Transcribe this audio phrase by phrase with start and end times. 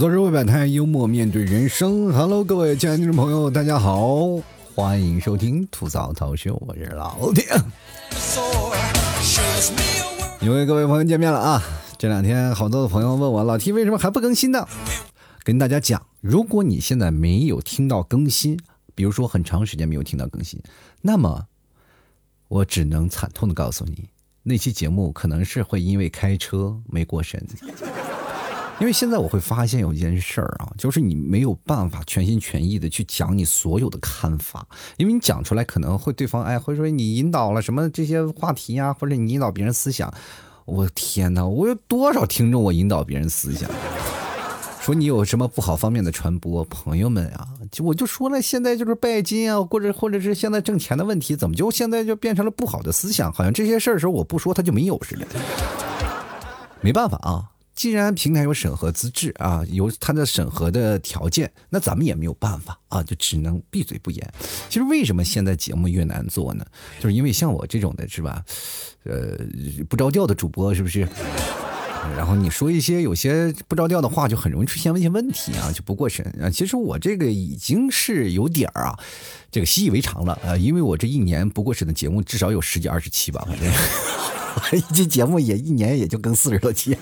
[0.00, 2.10] 吐槽社会百态，幽默面对人生。
[2.10, 4.16] Hello，各位亲爱的听众朋友，大家好，
[4.74, 7.44] 欢迎收听吐槽涛秀，我是老铁。
[10.40, 11.62] 又为各位朋友见面了啊！
[11.98, 14.66] 这两天好多的朋友问我，老 T 为什么还不更新呢？
[15.44, 18.58] 跟大家讲，如果你现在没有听到更新，
[18.94, 20.58] 比如说很长时间没有听到更新，
[21.02, 21.44] 那么
[22.48, 24.08] 我只能惨痛的告诉你，
[24.44, 27.46] 那期节目可能是会因为开车没过审。
[28.80, 34.66] 因为现在我会发现有一件事儿啊，就是你没有办法全心全意的去讲你所有的看法，
[34.96, 40.12] 因为你讲出来可能会对方哎会说你引导了什么这些话题呀，或者你引导别人思想。
[40.64, 43.68] 我天哪，我有多少听众我引导别人思想？
[44.80, 53.30] 说你有什么不好方面的传播，朋友们啊，就我就说了，现在就是拜金啊，或者或者是现在挣钱的问题，怎么就现在就变成了不好的思想？
[53.30, 55.26] 好像这些事儿时候我不说他就没有似的。
[56.80, 57.44] 没办法啊。
[57.80, 64.34] 既然平台有审核资质啊，有它的审核的条件，那咱们也没有办法啊，就只能闭嘴不言。
[64.68, 66.66] 其实为什么现在节目越难做呢？
[67.00, 68.44] 就是因为像我这种的是吧，
[69.04, 69.34] 呃，
[69.88, 71.08] 不着调的主播是不是？
[72.14, 76.50] 然后你说一些有些不着调的话，就很容易出现一些问题啊，就不过审啊。
[76.50, 78.98] 其实我这个已经是有点儿啊，
[79.50, 83.66] 这个习以为常了啊，因为我这一年不过审的节目至少有十几二十期吧，反正。
[84.72, 86.96] 一期节目也一年也就更四十多期，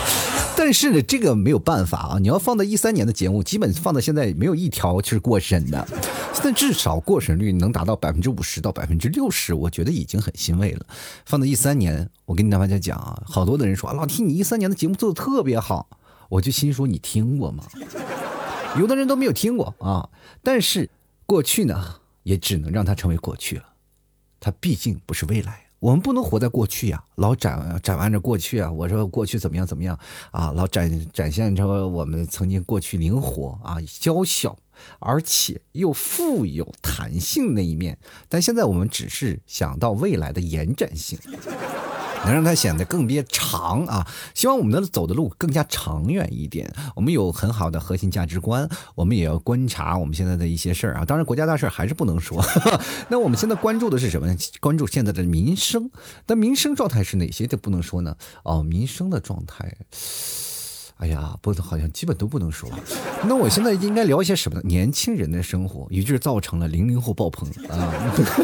[0.56, 2.18] 但是呢，这个没有办法啊！
[2.18, 5.86] 你要放到一三年的节目，基本放到现在没有一条是过审的，
[6.32, 10.86] 现在至少过审率能达到百分之五十到百分之六十，我觉得已经很欣慰了。
[11.24, 15.88] 放到一三年，我跟你大家讲啊，好多的人说老提你一三年的节目做的特别好，
[16.28, 17.64] 我就心说你听过吗？
[18.78, 20.08] 有的人都没有听过啊。
[20.42, 20.90] 但是
[21.26, 23.64] 过去呢，也只能让它成为过去了，
[24.38, 25.69] 它毕竟不是未来。
[25.80, 28.70] 我们不能活在过去呀，老展展望着过去啊！
[28.70, 29.98] 我说过去怎么样怎么样
[30.30, 30.52] 啊？
[30.52, 34.54] 老展展现着我们曾经过去灵活啊、娇小，
[34.98, 37.98] 而且又富有弹性那一面。
[38.28, 41.18] 但现在我们只是想到未来的延展性。
[42.24, 44.06] 能让它显得更别长啊！
[44.34, 46.72] 希望我们能走的路更加长远一点。
[46.94, 51.04] 我们有很好的核心价值观，我们也要观察我们现在的一些事儿啊。
[51.04, 52.44] 当然，国家大事还是不能说。
[53.08, 54.36] 那我们现在关注的是什么呢？
[54.60, 55.90] 关注现在的民生。
[56.26, 57.46] 那民生状态是哪些？
[57.46, 58.16] 就不能说呢？
[58.42, 59.76] 哦，民生的状态。
[61.00, 62.68] 哎呀，不，好像基本都不能说。
[63.26, 64.62] 那我现在应该聊些什么呢？
[64.66, 67.90] 年轻人的生活，于是造成了零零后爆棚啊！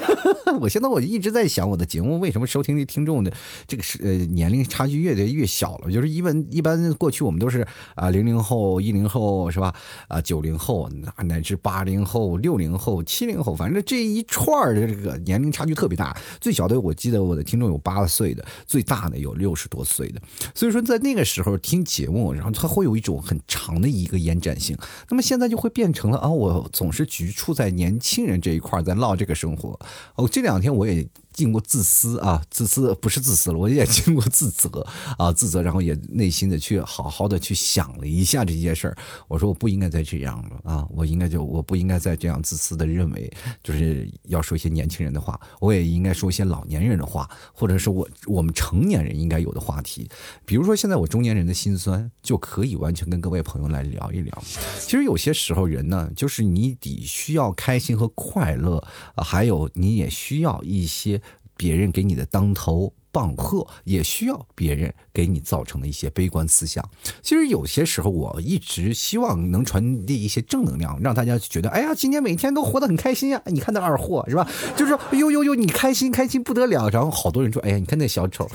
[0.58, 3.30] 我现在我一直在想，我的节目为什么收听的听众的
[3.66, 5.92] 这个是呃年龄差距越来越小了？
[5.92, 9.74] 就是一般一般过去我们都是啊零零后、一零后是吧？
[10.08, 10.88] 啊九零后
[11.24, 16.16] 乃至八零后、六零后、七零后，反正这一串的这个年龄差距特别大。
[16.40, 20.22] 最小的我记得我的听众有八岁的，最大的有六十多岁的。
[20.54, 22.34] 所以说在那个时候听节目。
[22.52, 24.76] 它会有一种很长的一个延展性，
[25.08, 29.78] 那么现在就会变成了啊，我总是局处在年轻人这一块在唠这个生活。
[30.14, 31.06] 哦，这两天我也。
[31.36, 34.84] 经过自私啊，自私不是自私了，我也经过自责
[35.18, 38.96] 啊， 自责，然后也内心的去好好的去想了一下这件事儿。
[39.28, 43.30] 我说我不应该再这样了啊，我应该就我不应该再这样自私的认为，
[43.62, 50.08] 就是要说一些年轻人的话，我也应该说一些老年人的话，或者是我我们成年人应该有的话题。
[50.46, 54.42] 比如说现在我中年人的心酸，就可以完全跟各位朋友来聊一聊。
[54.80, 58.82] 其实有些时候人呢，就是你得需要开心和快乐，
[59.16, 61.20] 还有你也需要一些。
[61.56, 66.86] 别人给你的当头棒喝，也需要别人给你造成的一些悲观思想。
[67.22, 73.40] 其实有些时候，我一直希望能传递一些正能量，让大家觉得，哎呀，今天每天都活得很开心呀！
[73.46, 74.46] 你看那二货是吧？
[74.76, 76.88] 就是说，呦呦呦，你开心开心不得了。
[76.90, 78.48] 然后好多人说，哎呀，你看那小丑。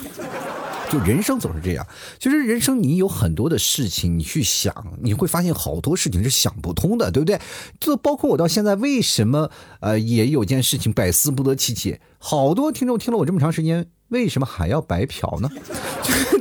[0.91, 1.87] 就人生总是这样，
[2.19, 7.39] 其实人生你有很多的事情，你去想，你会发现好多事情是想不通的，对不对？
[7.79, 9.49] 就包括我到现在为什么
[9.79, 13.87] 呃也有件事情百思不得其解，好多听众听了我这么长时间。
[14.11, 15.49] 为什么还要白嫖呢？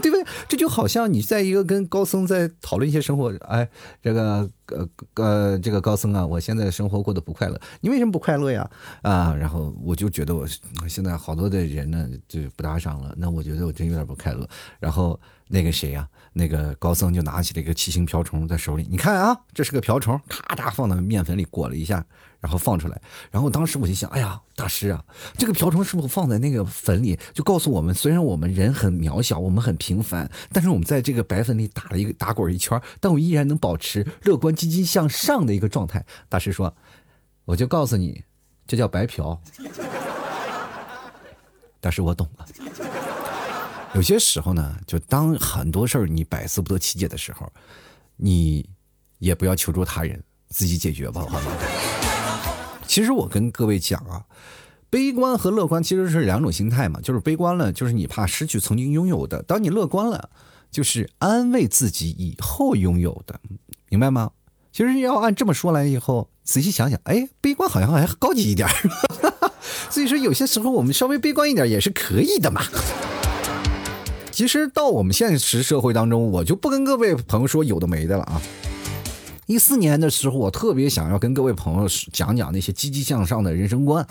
[0.03, 0.25] 对不对？
[0.49, 3.69] 这就好像你在一个跟高僧在讨论一些生活，哎，
[4.03, 8.69] 这个呃呃，这个高僧啊，我现在生活过得不快乐，你为什么不快乐呀？
[9.03, 10.47] 啊，然后我就觉得我
[10.89, 14.49] 现在好多的人呢就不搭上了，那我觉得我真有点不快乐。
[14.79, 15.19] 然后
[15.49, 22.05] 那个谁呀，那个高僧就拿起了一个七星瓢虫在手里，你看啊，这是个瓢虫，咔嚓放到面粉里裹了一下。
[22.41, 23.01] 然后放出来，
[23.31, 25.05] 然后当时我就想，哎呀，大师啊，
[25.37, 36.05] 这个瓢虫是不是放在那个粉里，就告诉我们，虽然我们人很渺小，我们很平凡，但是我们在这个白粉里打了一个打滚一圈，但我依然能保持乐观积极向上的一个状态。
[36.29, 36.75] 大师说，
[37.45, 38.25] 我就告诉你，
[38.67, 39.39] 这叫白嫖。
[41.79, 42.47] 大师，我懂了。
[43.95, 47.53] 有些时候呢，就当很多事儿你百思不得其解的时候，
[48.17, 48.69] 你
[49.19, 51.51] 也不要求助他人，自己解决吧，好吗？
[52.91, 54.25] 其实我跟各位讲啊，
[54.91, 57.01] 悲观和乐观其实是两种心态嘛。
[57.01, 60.29] 就是悲观了，就是你怕失去曾经拥有的；当你乐观了，
[60.73, 63.39] 就是安慰自己以后拥有的，
[63.91, 64.33] 明白吗？
[64.73, 68.69] 其实要按这么说来以后，仔细想想，哎，悲观好像还高级一点。
[69.89, 72.61] 所以说，有些时候我们稍微悲观一点也是可以的嘛。
[74.33, 78.43] 其实到我们现实社会当中，我就不跟各位朋友说有的没的了啊。
[79.51, 84.07] 一四年的时候，我特别想要跟各位朋友讲讲那些积极向上的人生观，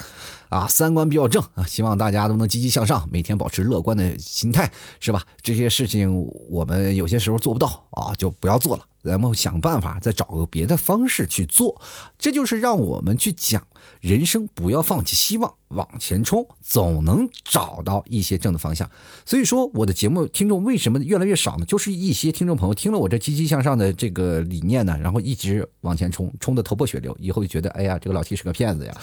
[0.50, 4.70] 啊，三观比较正啊，希望大家都能积极向上，每天保持乐观的心态，
[5.00, 5.24] 是吧？
[5.42, 8.84] 这些事情我们有些时候做不到啊，就不要做了。
[9.02, 11.82] 然后想办法再找个别的方式去做，
[12.18, 13.66] 这就是让我们去讲
[14.02, 18.90] 人生，不要放弃希望，往前冲，总能找到一些正的方向。
[19.26, 21.66] 所以说，我的节目听众为什么越来越少呢？
[21.66, 28.98] 就是一些听众朋友听了我这积极向上的这个理念呢，然后一直往前冲，冲的头破血流，以后就觉得，哎呀，这个老 T 是个骗子呀。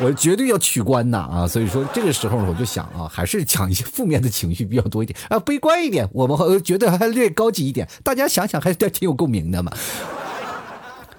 [0.00, 1.48] 我绝对要取关呐啊！
[1.48, 7.88] 所以说这个时候我就想啊，还是讲一些负面的情绪比较多一点啊，悲观一点，我们觉得还略高级一点。
[8.04, 9.72] 大家想想，还是挺有共鸣的嘛。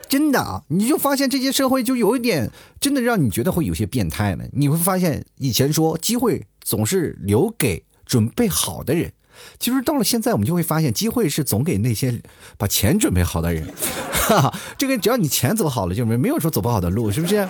[0.07, 4.45] 真的啊，你就发现这些社会就有一点，真的让你觉得会有些变态了。
[4.53, 9.11] 你会发现，以前说机会总是留给准备好的人，
[9.59, 12.21] 其实到了现在，我们就会发现，机会是总给那些
[12.57, 13.67] 把钱准备好的人。
[14.11, 17.47] 哈哈，这个只要你钱走好了，就没没有说走不好的路，是不是？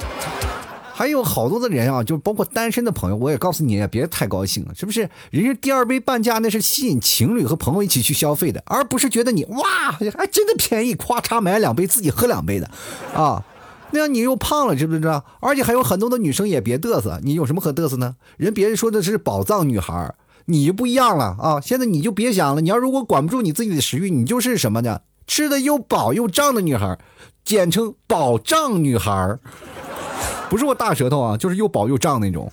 [0.97, 5.07] 还有好多的人啊，就包括单身的朋友，我也告诉你，别太高兴了，是不是？
[5.29, 12.67] 人家第二杯半价那是吸引情侣和朋友一起去消费的，而不是觉得你哇，还真的便宜，咵嚓买两杯自己喝两杯的，
[13.13, 13.45] 啊，
[13.91, 15.23] 那样你又胖了，知不知道？
[15.39, 18.15] 而且还有很多的女生也别嘚瑟，你有什么可嘚瑟呢？
[18.37, 20.15] 人别人说的是宝藏女孩，
[20.45, 21.61] 你就不一样了啊！
[21.61, 25.01] 现在你就别想了，你要如果管不住你自己的食欲，你就是什么呢？
[25.27, 26.97] 吃的又饱又胀的女孩，
[27.43, 29.37] 简称饱胀女孩。
[30.49, 32.49] 不是我大舌头啊，就是又饱又胀那种。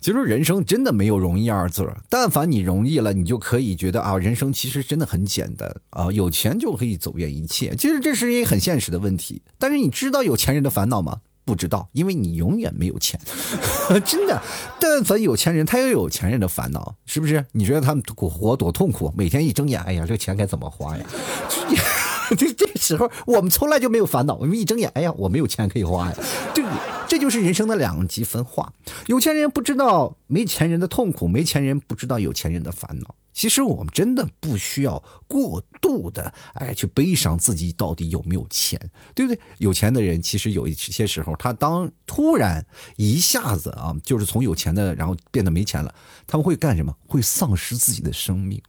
[0.00, 7.72] 其实人生真的没有容易二字，但凡你容易了，你就可以觉得啊，人生其实真的很简单啊，有钱就可以走遍一切。
[7.76, 9.40] 其实这是一个很现实的问题。
[9.60, 11.18] 但是你知道有钱人的烦恼吗？
[11.44, 13.20] 不知道，因为你永远没有钱。
[14.04, 14.42] 真的，
[14.80, 17.46] 但凡有钱人，他也有钱人的烦恼，是不是？
[17.52, 19.12] 你觉得他们活多痛苦？
[19.16, 21.04] 每天一睁眼，哎呀，这钱该怎么花呀？
[22.36, 26.16] 这这时候我们从来就没有烦恼，我们一睁眼，哎呀，我没有钱可以花呀。
[26.54, 26.62] 这
[27.08, 28.72] 这就是人生的两极分化。
[29.06, 33.14] 有钱人不知道没钱人的痛苦，没钱人不知道有钱人的烦恼。
[33.34, 38.78] 其实我们真的不需要过度的哎去悲伤自己到底有没有钱，
[39.14, 39.40] 对不对？
[39.58, 42.64] 有钱的人其实有一些时候，他当突然
[42.96, 45.94] 一下子啊，就是从有钱的然后变得没钱了，
[46.26, 46.94] 他们会干什么？
[47.06, 48.62] 会丧失自己的生命。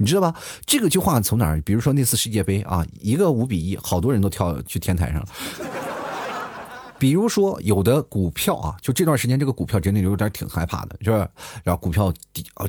[0.00, 0.34] 你知道吧？
[0.64, 1.60] 这个句话从哪儿？
[1.60, 5.28] 比如说那次世界杯啊，一个五比一，好多人都跳去天台上了。
[6.98, 11.28] 比如说有的股票啊，就这段时间这个股票真的有点挺害怕的，是吧？
[11.62, 12.10] 然后股票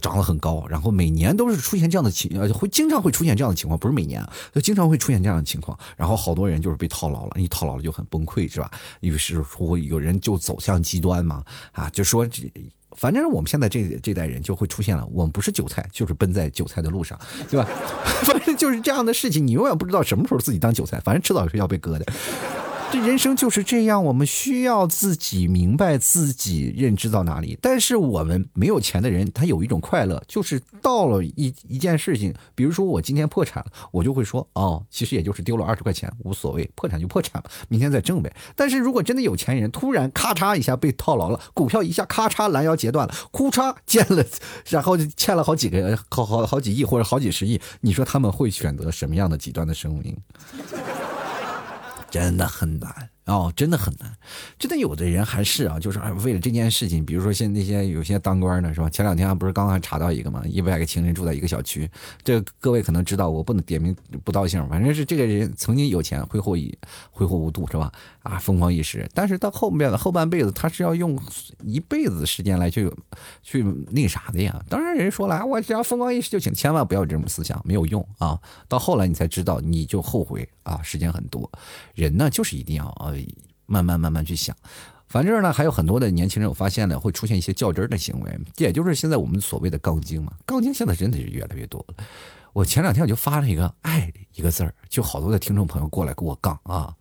[0.01, 4.21] 涨得很高，然后每年都是出现这样的情，呃，会经常会出现这样的情况，不是每年，
[4.53, 5.77] 就经常会出现这样的情况。
[5.95, 8.69] 然后好多人就是被套牢了，一套牢了就很崩溃，是吧？
[8.99, 12.51] 于是乎有人就走向极端嘛，啊，就说这。
[12.97, 17.19] 反正我们现在这这代人就会出现了，我们不是韭菜，就是奔在韭菜的路上，
[17.49, 17.67] 对吧？
[18.23, 22.05] 反正就是这样的事情，你永远不知道什么时候自己当韭菜，反正迟早是要被割的。
[22.91, 27.57] 这人生就是这样，我们需要自己明白自己认知到哪里。
[27.61, 38.33] 但是我们没有钱的人，他有一种快乐，就是到了一一件事情，比如说我今天破产了，我就会说，哦，其实也就是丢了二十块钱，无所谓，破产就破产吧，明天再挣呗。
[38.57, 44.25] 但是如果真的有钱人突然咔嚓一下被套牢了，股票一下咔嚓拦腰截断了，哭嚓见了，
[44.67, 50.17] 然后欠了好几个好好好几亿或者好几十亿，你说他们会选择什么样的极端的生命？
[52.11, 53.09] 真的很难。
[53.31, 54.11] 哦，真的很难，
[54.59, 58.89] 真的有的人还是啊，就是为了这件事情，比如说现那些有些当官的是吧？
[58.89, 61.89] 前两天不是刚刚查到一个嘛，一百个情人住在一个小区，
[62.23, 63.95] 这各位可能知道，我不能点名
[64.25, 66.77] 不道姓，反正是这个人曾经有钱挥霍一
[67.09, 67.89] 挥霍无度是吧？
[68.23, 71.17] 啊，风光一时，但是到后面的后半辈子，他是要用
[71.63, 72.91] 一辈子时间来去
[73.41, 74.61] 去那啥的呀。
[74.69, 78.37] 当然人说了，我只要风光一时就行，千万不要这种思想，没有用啊。
[78.67, 81.49] 到后来你才知道，你就后悔啊，时间很多。
[81.95, 83.13] 人呢，就是一定要啊。
[83.65, 84.55] 慢慢慢慢去想，
[85.07, 90.33] 反正呢，还有很多的年轻人，我发现呢会出现一些较真的行为，也就是现在我们所谓的杠精嘛。
[90.45, 91.95] 杠精现在真的是越来越多了。
[92.53, 96.93] 我前两天我就发了一个“爱”一个字儿，就好多的听众朋友过来跟我杠啊。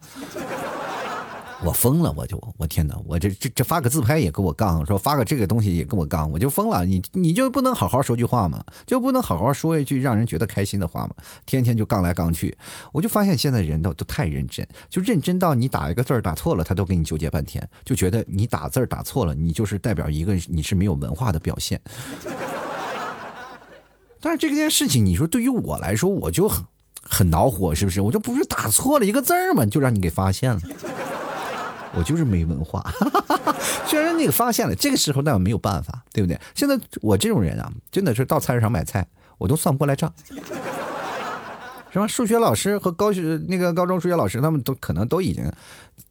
[1.62, 6.86] 我疯了，我就我天哪，我这这这发个自拍也跟我杠，说发个这个东西也跟我杠，我就疯了。
[6.86, 8.64] 你你就不能好好说句话吗？
[8.86, 11.14] 就不能好好说一句让人觉得开心的话吗？
[11.44, 12.56] 天天就杠来杠去，
[12.92, 21.78] 我就发现现在人都都太认真，就认真到你打一个字儿打错了，他都给你纠结半天，就觉得你打字儿打错了，你就是代表一个你是没有文化的表现。
[24.22, 26.64] 但是这件事情，你说对于我来说，我就很
[27.02, 28.00] 很恼火，是不是？
[28.00, 29.66] 我就不是打错了一个字儿吗？
[29.66, 30.60] 就让你给发现了。
[31.92, 32.84] 我就是没文化，
[33.86, 36.38] 虽然那个发现了，这个时候那我没有办法，对不对？
[36.54, 39.06] 现在我这种人啊，真的是到菜市场买菜，
[39.38, 40.12] 我都算不过来账，
[41.92, 42.06] 是吧？
[42.06, 45.50] 数学老师和高学那个高中数学老师，他们都可能都已经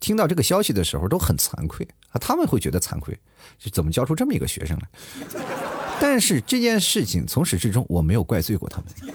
[0.01, 3.17] 听到这个消息的时候都很惭愧啊，他们会觉得惭愧，
[3.57, 4.89] 就怎么教出这么一个学生来？
[6.01, 9.13] 但是这件事情从始至终我没有怪罪过他们，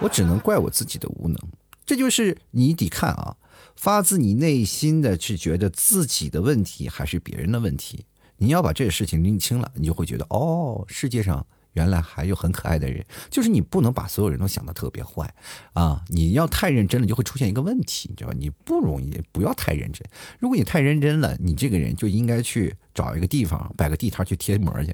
[0.00, 1.36] 我只能怪我自己的无能。
[1.84, 3.34] 这就是你得看啊。
[3.78, 8.04] 发自你内心的去觉得自己的问题还是别人的问题，
[8.36, 13.06] 你要把这个事情拎清了，你就会觉得哦，世界上原来还有很可爱的人。
[13.30, 15.32] 就是你不能把所有人都想的特别坏
[15.74, 16.02] 啊！
[16.08, 18.36] 你要太认真了，就会出现一个问题，你知道吧？
[18.36, 20.04] 你不容易，不要太认真。
[20.40, 24.92] 如果你太认真了，你这个人就应该去找一个地方摆个地摊去贴膜去。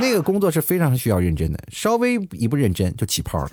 [0.00, 3.50] 那个工作是非常需要认真的，稍微一不认真就起泡了，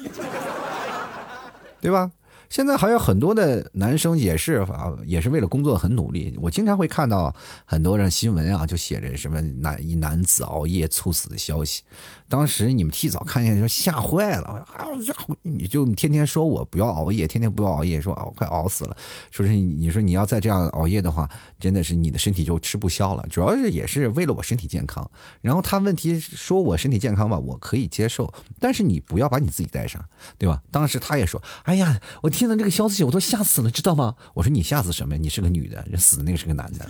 [1.80, 2.12] 对吧？
[2.50, 6.38] 现在还有很多的男生也是啊，也是为了工作很努力。
[6.42, 7.34] 我经常会看到
[7.66, 11.84] 很多人新闻啊，就写着什么男一男子熬夜猝死的消息。
[12.30, 18.98] 当时你们提早看见就吓坏了，啊呀，你就天天说我不要熬夜，天天不要熬夜，说熬快熬死了。
[19.32, 23.26] 说是你说你要再这样熬夜的话，真的是你的身体就吃不消了。
[23.30, 25.10] 主要是也是为了我身体健康。
[25.42, 30.04] 然后他问题说我身体健康吧，我可以接受，但是你不要把你自己带上，
[30.38, 30.62] 对吧？
[30.70, 34.14] 当时他也说，哎呀，我听到这个消息我都吓死了，知道吗？
[34.36, 35.20] 我说你吓死什么呀？
[35.20, 36.88] 你是个女的，人死的那个是个男的，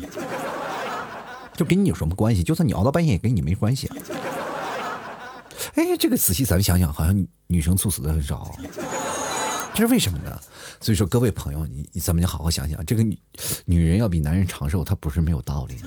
[1.53, 2.43] 就跟你有什么关系？
[2.43, 3.95] 就算你熬到半夜，也跟你没关系啊。
[5.75, 8.53] 哎，这个仔细咱们想想，好像女生猝死的很少，
[9.73, 10.37] 这是为什么呢？
[10.81, 13.17] 所以说，各位朋友，你你咱们就好好想想，这个女
[13.63, 15.77] 女人要比男人长寿，她不是没有道理。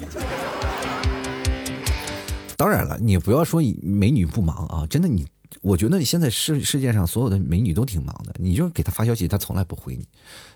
[2.56, 5.26] 当然了，你不要说美女不忙啊，真的，你
[5.62, 10.06] 我觉得你现在世世界上所有的美女都挺忙的，你就给她发消息，她从来不回你，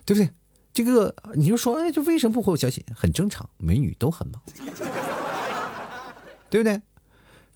[0.04, 0.30] 对不对？
[0.72, 2.84] 这个你就说，哎，这为什么不回我消息？
[2.94, 4.42] 很正常，美女都很忙，
[6.50, 6.80] 对不对？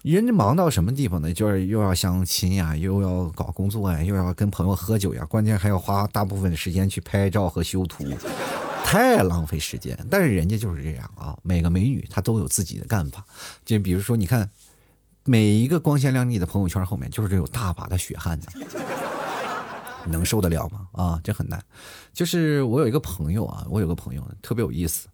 [0.03, 1.33] 人家忙到什么地方呢？
[1.35, 8.05] 就是又要相亲呀，又要搞工作呀，又要跟朋友喝酒呀，关键还要花大部分的时间去拍照和修图，
[8.85, 9.99] 太浪费时间。
[10.09, 13.25] 但是人家就是这样啊，每个美女她都有自己的干法。
[13.65, 14.49] 就比如说，你看
[15.29, 18.49] 每一个光鲜亮丽的朋友圈后面，就是这有大把的血汗子，
[20.09, 20.89] 能受得了吗？
[20.93, 21.63] 啊，这很难。
[22.15, 25.07] 就是我有一个朋友啊，我有个朋友特别有意思。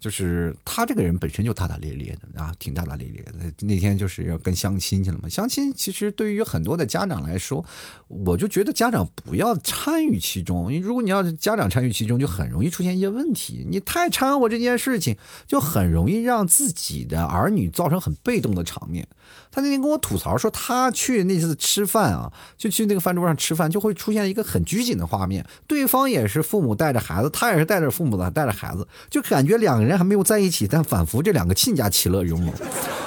[0.00, 3.66] 就是他这个人本身就大大咧咧的啊，挺大大咧咧的。
[3.66, 5.28] 那天就是要跟相亲去了嘛。
[5.28, 7.64] 相亲其实对于很多的家长来说，
[8.06, 10.72] 我就觉得家长不要参与其中。
[10.80, 13.66] 如果你要是家长参与其中，就很容易出现一些问题。
[13.68, 19.06] 你太掺和这件事情，就很容易让自己的儿女造成很被动的场面。
[19.50, 25.44] 他那天跟我吐槽说，他去那次吃饭啊，就去那个饭桌上吃饭，就会出现一个很拘谨的画面。
[25.66, 32.52] 对方也是父母带着孩子，他也是带着父母的带着孩子，就感觉两个人还没有在一起，但仿佛这两个亲家其乐融融。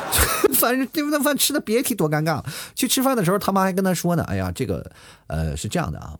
[0.53, 2.45] 反正这顿饭吃的别提多尴尬了。
[2.75, 4.91] 去吃饭的时候，他妈还跟他说呢：“哎呀，这个
[5.27, 6.15] 呃是这样的啊，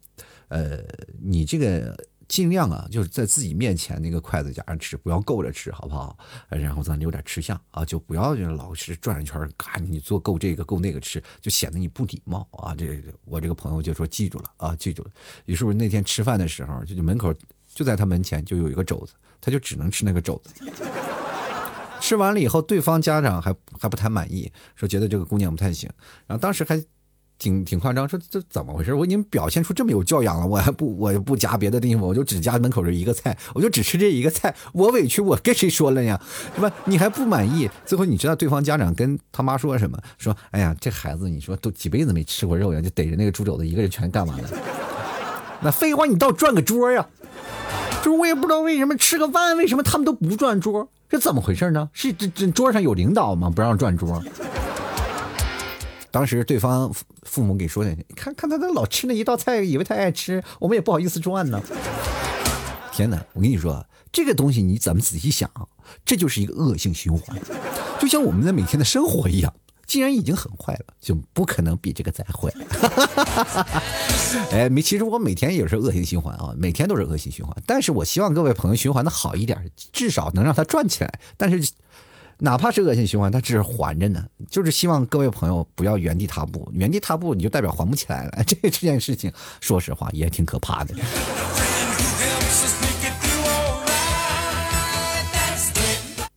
[0.48, 0.80] 呃
[1.22, 1.96] 你这个。”
[2.32, 6.18] 尽量啊，就是在自己面前那个筷子夹着吃，不要够着吃，好不好？
[6.48, 12.74] 然后咱留点吃相啊，就不要就老是转一圈，嘎，你做够这个够那个吃，就显得你不礼貌啊。
[12.74, 15.10] 这我这个朋友就说记住了啊，记住了。
[15.44, 17.36] 于是乎那天吃饭的时候，就就门口
[17.68, 19.12] 就在他门前就有一个肘子，
[19.42, 20.64] 他就只能吃那个肘子。
[22.00, 25.90] 吃完了以后，对方家长还还不太满意，说觉得这个姑娘不太行。
[26.28, 26.82] 然后当时还。
[27.42, 28.94] 挺挺夸张，说这怎么回事？
[28.94, 36.22] 我已经表现出这么有教养了，我还不我不夹别的地方，我就只夹门口这一个菜，我就只吃这一个菜，我委屈我跟谁说了呀？
[36.54, 36.72] 是吧？
[36.86, 37.68] 你还不满意？
[37.84, 40.00] 最后你知道对方家长跟他妈说什么？
[40.20, 44.50] 说哎呀，这孩子你说都几辈子没吃过肉呀，就逮着那个猪肘子一个人全干完了。
[45.62, 47.04] 那废话，你倒转个桌呀？
[48.04, 50.90] 就是我也不知道为什么吃个饭，为什么他们都不转桌？
[51.08, 51.90] 这怎么回事呢？
[51.94, 53.50] 是这这桌上有领导吗？
[53.50, 54.22] 不让转桌？
[56.10, 61.62] 当时对方父父母给说的，看看他他老吃那一道菜，以为他爱吃，我们也不好意思转呢。
[62.92, 65.50] 天哪，我跟你说，这个东西你咱们仔细想，
[66.04, 67.38] 这就是一个恶性循环，
[68.00, 69.54] 就像我们的每天的生活一样。
[69.92, 72.50] 既然已经很坏了，就不可能比这个再坏。
[74.54, 77.54] 哎，没，其实我每天也是恶性循环啊，每天都是恶性循环。
[77.66, 81.20] 但是我希望各位朋友循环的好一点，至少能让它转起来。
[81.36, 81.74] 但是，
[82.38, 84.26] 哪怕是恶性循环，它只是缓着呢。
[84.50, 88.42] 就是希望各位朋友不要原地踏步，原地踏步你就代表还不起来了。
[88.46, 89.30] 这 这件事情，
[89.60, 90.96] 说实话也挺可怕的。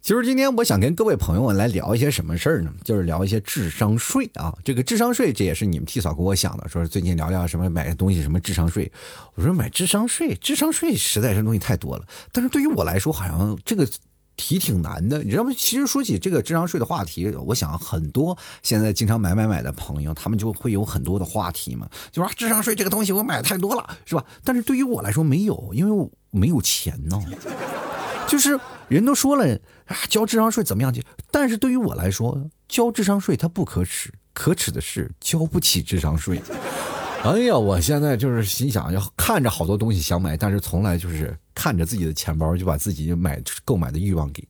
[0.04, 2.70] 其实今天我想跟各位朋友们来聊一些什么事儿呢？
[2.84, 4.54] 就是聊一些智商税啊。
[4.62, 8.92] 这个智商税，这也是你们替嫂给我想的，说最近聊聊什么买东西什么智商税。
[9.34, 12.04] 我说买智商税，智商税实在是东西太多了。
[12.32, 13.88] 但是对于我来说，好像这个
[14.37, 15.23] 题挺难的。
[15.23, 15.50] 你知道吗？
[15.56, 24.23] 其实说起这个智商税的话题，我想很多现在经常买买买的朋友，他们就会有很多的话题嘛，就说智商税这个东西我买的太多了，是吧？
[24.44, 27.18] 但是对于我来说没有，因为我没有钱呢。
[28.28, 28.58] 就是
[28.94, 30.94] 人都说了啊，交智商税怎么样？
[31.30, 36.40] 但是对于我来说，交智商税它不可耻，可耻的是交不起智商税。
[37.24, 44.46] 哎呀，我现在就是心想要看着好多东西想买，但是从来就是看着自己的钱包就把自己买购买的欲望给。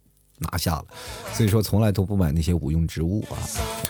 [0.50, 0.86] 拿下了，
[1.32, 3.36] 所以说从来都不买那些无用之物啊。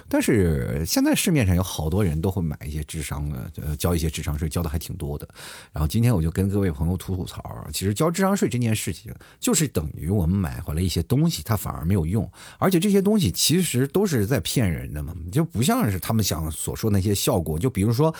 [0.08, 5.28] 但是现在市面上有好多人都会买一些智商的，呃，交一些智商税，交的还挺多的。
[5.72, 7.42] 然后今天我就跟各位朋友吐吐槽，
[7.72, 17.58] 其实交智商税这件事情，就是等于我们买回来一些东西，它反而没有用，而且这些东西其实都是在骗人的嘛，就不像是他们想所说那些效果。
[17.58, 18.14] 就比如说。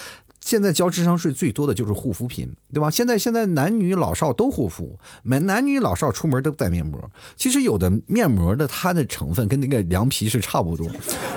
[0.45, 2.91] 现在交智商税最多的就是护肤品，对吧？
[2.91, 7.01] 现在现在男女老少都护肤，买男女老少出门都带面膜。
[7.35, 10.87] 其实有的面膜的它的成分跟那个凉皮是差不多，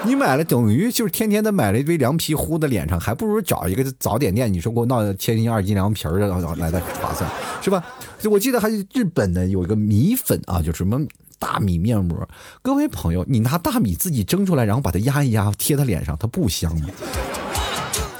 [0.06, 7.82] 你买了等于就是天天的买了一堆凉皮糊在脸上，还不如找一个早点店，你说给我闹千斤二斤凉皮儿的来的划算，是吧？
[8.20, 11.00] 就我记得还日本的有一个米粉啊，就什么
[11.40, 12.28] 大米面膜。
[12.62, 16.90] 各位朋友，你拿大米自己蒸出来，然后把它压一压贴在脸上，它不香吗？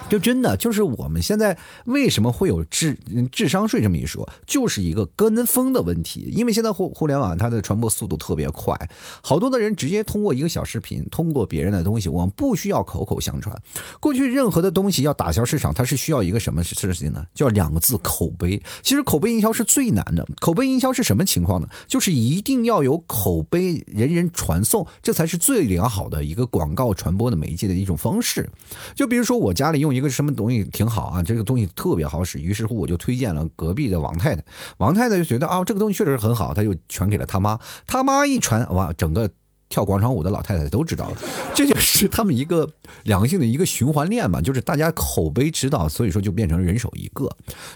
[0.10, 2.98] 就真的就是我们现在为什么会有智
[3.32, 6.32] 智商税这么一说，就是一个跟风的问题。
[6.34, 8.74] 因为现在互互联网它的传播速度特别快，
[9.22, 13.54] 好多的人直接通过一个小视频，通过别人的东西，我们不需要口口相传。
[14.00, 17.26] 过去任何的东西要打消市场，它是需要一个什么事情呢？
[17.34, 18.62] 叫两个字口碑。
[18.82, 20.26] 其实口碑营销是最难的。
[20.40, 21.68] 口碑营销是什么情况呢？
[21.86, 28.50] 就是一定要有口碑，人人传颂，这才是最良好的一个广告传播的媒介的一种方式。
[28.96, 29.97] 就比如说我家里用。
[29.98, 31.24] 一个什么东西挺好啊？
[31.24, 34.44] 这个东西特别好使，于是乎我就推荐了隔壁的王太太。
[34.78, 37.60] 王太太就觉得啊，这个东西确实很好，她就传给了他妈。
[37.86, 39.30] 他妈一传，哇，整个
[39.70, 41.18] 跳广场舞的老太太都知道了。
[41.54, 42.70] 这就是他们一个
[43.04, 47.30] 良性的一个循环链嘛，就是大家口碑知道，所以说就变成人手一个。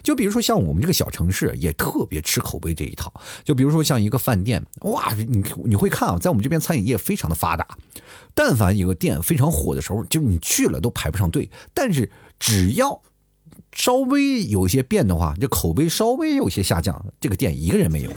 [0.04, 3.14] 就比如说像我们这个小城市，也特别吃口碑这一套。
[3.44, 7.68] 就比如说像一个饭店，哇，你你会看啊，在我们这边餐饮业非常的发达。
[8.34, 11.50] 但凡有个店非常火的时候，就你去了都排不上队。
[11.74, 13.02] 但是只要
[13.74, 18.12] 稍微有些变的话，这口碑稍微有些下降，这个店一个人没有。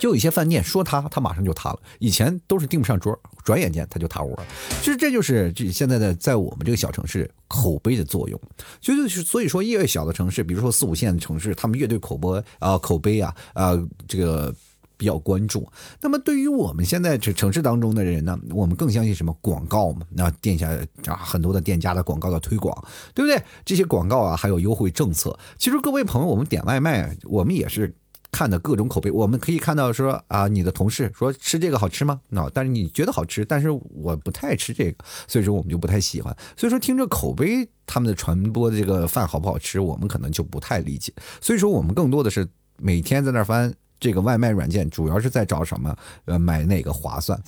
[0.00, 1.78] 就有一些饭店说塌，它马上就塌了。
[2.00, 4.44] 以前都是订不上桌，转眼间它就塌窝了。
[4.80, 8.40] 其实这就是这现在的在我们这个小城市口碑的作用。
[8.80, 14.52] 就是所以说，越小的城市，比如说四五线的城市，他们越对口播啊、口碑啊、啊这个。
[15.00, 15.66] 比较关注，
[15.98, 20.02] 那么对于我们现在这城市当中的人呢，我们更相信什么广告嘛？
[20.10, 20.68] 那店下
[21.06, 22.76] 啊很多的店家的广告的推广，
[23.14, 23.42] 对不对？
[23.64, 25.34] 这些广告啊，还有优惠政策。
[25.56, 27.94] 其实各位朋友，我们点外卖，我们也是
[28.30, 29.10] 看的各种口碑。
[29.10, 32.20] 我们可以看到说啊，你的同事说吃这个好吃吗？
[32.28, 36.36] 那但是你觉得好吃，但是我不太吃这个，所以说我们就不太喜欢。
[36.56, 41.12] 所以说听着口碑，他们的传播的这个饭好不好吃，我们可能就不太理解。
[41.40, 43.72] 所以说我们更多的是每天在那翻。
[44.02, 45.94] 这个外卖软件主要是在找什么？
[46.24, 47.38] 呃，买哪个划算？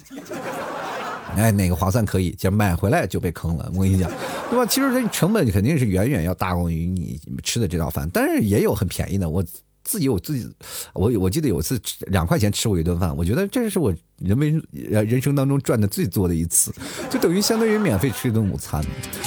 [1.34, 2.30] 哎，哪个划算可以？
[2.32, 3.72] 就买回来就被坑了。
[3.74, 4.10] 我跟你讲，
[4.50, 4.66] 对吧？
[4.66, 9.30] 其实这成本肯定是远远要大过于你吃的这道饭，但是也有很便宜的。
[9.30, 9.42] 我。
[9.84, 10.48] 自己有自己，
[10.92, 14.54] 我我记得有一次两块钱吃过一顿饭，我觉得这是我人为
[14.92, 16.72] 呃人生当中赚的最多的一次，
[17.10, 18.84] 就等于相当于免费吃一顿午餐，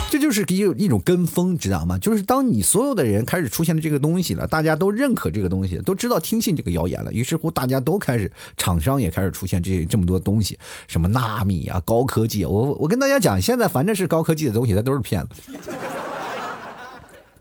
[0.09, 1.97] 这就是一一种跟风，知道吗？
[1.97, 15.51] 就是当你所有的人开始出现了这个东西了，大家都认可这个东西，都知道听信这个谣言了，于是乎大家都开始，厂商也开始出现这这么多东西，什么纳米啊，高科技，我我跟大家讲，现在反正是高科技的东西，它都是骗子，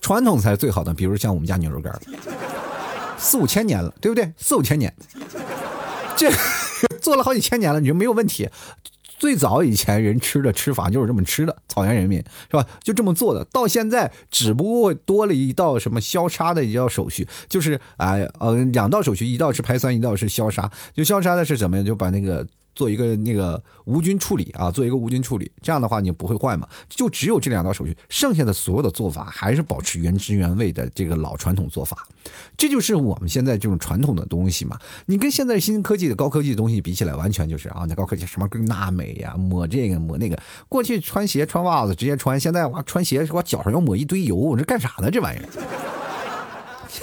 [0.00, 1.96] 传统才是最好的，比如像我们家牛肉干。
[3.24, 4.30] 四五千年了，对不对？
[4.36, 4.94] 四五千年，
[6.14, 6.30] 这
[7.00, 8.48] 做了好几千年了，你说没有问题。
[9.16, 12.18] 最早以前人吃的吃法就是这么吃的，草原人民
[12.50, 12.66] 是吧？
[12.82, 13.42] 就这么做的。
[13.46, 20.70] 到现在只不过多了一道什么消杀的一道手续，就是哎呃两道手续，一道是排酸，一道是消杀。
[20.92, 21.82] 就消杀的是什么呀？
[21.82, 26.68] 就把那个做一个那个无菌处理啊，做一个无菌处理，这样的话你不会坏嘛？
[26.88, 32.06] 就只有这两道手续，剩下的所有的做法还是保持原汁原味的这个老传统做法。
[32.56, 34.78] 这就是我们现在这种传统的东西嘛。
[35.06, 40.38] 你跟现在新科技的高科技的东西比起来，完全就是啊，那高科技什么跟纳美呀，抹这个抹那个。
[40.68, 45.10] 过去穿鞋穿袜子直接穿，现在哇穿鞋我脚上要抹一堆油，我这干啥呢？
[45.10, 46.03] 这玩意儿。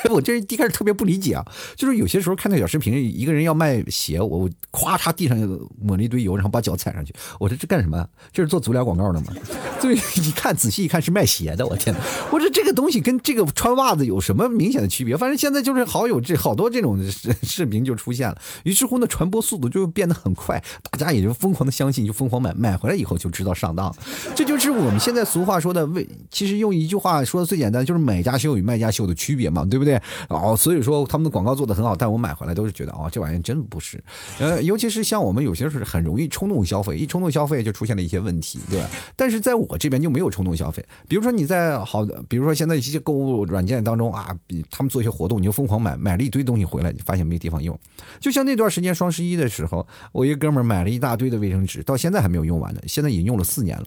[0.09, 5.37] 我这一开始特别不理解啊，就是有些时候看那小视频，一个人要卖鞋，我我咵嚓地上
[5.81, 8.07] 抹了一堆油，然后把脚踩上去，我说这干什么？
[8.31, 9.27] 这是做足疗广告的吗？
[9.81, 12.01] 对，一看仔细一看是卖鞋的，我天哪！
[12.31, 15.17] 我说这个东西跟这个穿袜子有什么明显的区别？
[15.17, 16.99] 反正现在就是好有这好多这种
[17.43, 23.93] 视频就出现了，于是乎呢，传播速度就变得很快，大家也就疯狂的相信，就疯狂买，买回来以后就知道上当。
[24.35, 30.01] 这就是我们现在俗话说的为，其实用一句话说的最简单，就是买家秀与卖家秀的区别嘛，对不对？
[30.29, 34.01] 哦，所以说他们的广告做的很好，但我买回来都是觉得哦，这玩意儿真不是。
[34.39, 38.89] 呃，尤其是像我们有些是很容易冲动消费，一冲动消费就出现了一些问题，对吧？
[39.15, 40.85] 但是在我这边就没有冲动消费。
[41.07, 44.35] 比如说你在好，比如说现在一些购物软件当中啊，
[44.69, 47.77] 他们做一些活动，你就疯狂买，买了一堆东西回来，你发现没地方用。
[48.19, 53.85] 就像那段时间双十一的时候，我一个哥们儿买了一大堆的卫生纸，到现在还没有用完呢，现在已经用了四年了。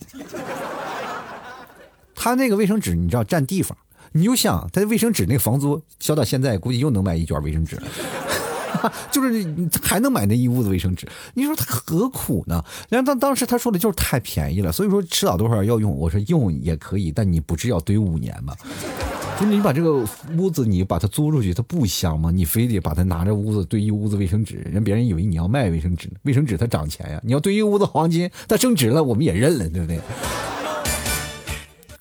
[2.15, 3.77] 他那个卫生纸你知道占地方。
[4.17, 7.77] 你就想，他的卫生纸那房租交到现在，估计又能买一卷卫生纸，
[9.11, 9.45] 就是
[9.83, 11.05] 还能买那一屋子卫生纸。
[11.35, 12.65] 你说他何苦呢？
[12.89, 15.93] 然后当当时他说的就是太便宜了，所以说迟早多少要用。
[15.93, 18.55] 我说用也可以，但你不是要堆五年吗？
[19.37, 20.07] 就是你把这个
[20.39, 22.31] 屋子你把它租出去，它不香吗？
[22.31, 27.21] 你非得把它拿着屋子堆一屋子卫生纸，人别人以为你要卖卫生纸呢，卫生纸它涨钱呀。
[27.25, 29.99] 你要堆一屋子黄金，它升值了，我们也认了，对不对？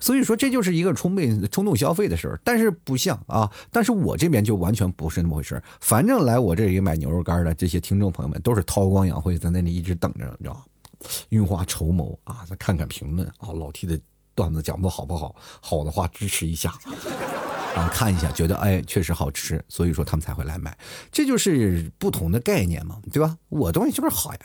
[0.04, 10.64] 所以说这就是一个冲动冲动消费的事儿，但是不像啊，但是我这边就完全不是那么回事反正来我这里买牛肉干的这些听众朋友们，都是韬光养晦，在那里一直等着，你知道吗？
[11.30, 13.98] 运花筹谋啊，再看看评论啊，老 T 的
[14.36, 15.34] 段子讲的好不好？
[15.62, 16.74] 好的话支持一下，
[17.74, 20.78] 啊，看一下，觉得哎确实好吃，所以说他们才会来买，
[21.14, 23.38] 这就是不同的概念嘛，对吧？
[23.48, 24.40] 我东西就是好呀，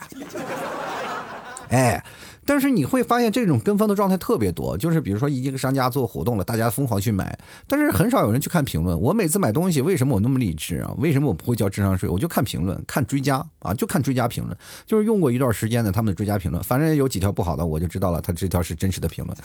[1.69, 2.03] 哎。
[2.45, 8.99] 但是你会发现这种跟风的状态特别多，就是比如说一个商家做活动了，大家疯狂去买，但是很少有人去看评论。
[8.99, 10.91] 我每次买东西，为什么我那么理智啊？
[10.97, 12.09] 为什么我不会交智商税？
[12.09, 19.37] 我就看评论，看追加啊，就看追加评论，就是用过一段时间的他们的追加评论，反正有几条不好的，我就知道了，他这条是真实的评论。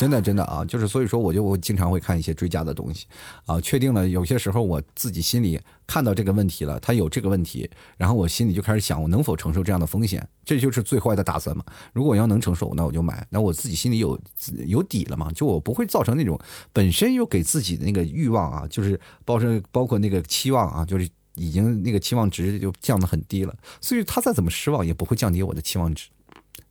[0.00, 3.06] 真的真的啊，就是所以说，我就我经常会看一些追加的东西，
[3.44, 10.26] 啊，确定了有些时候我自己心里看到这个问题了，他有这个问题，然后我心里就开始想，我能否承受这样的风险？
[10.42, 11.62] 这就是最坏的打算嘛。
[11.92, 14.18] 如果我要能承受，那我就买，那我自己心里有
[14.66, 16.40] 有底了嘛，就我不会造成那种
[16.72, 26.08] 本身又给自己的那个欲望啊，就是包括包括那个期望啊，就是已经那个期望值就降得很低了，所以他再怎么失望也不会降低我的期望值。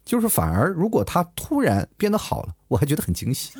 [0.09, 3.51] 就是反而，如果他突然变得好了，我还觉得很惊喜。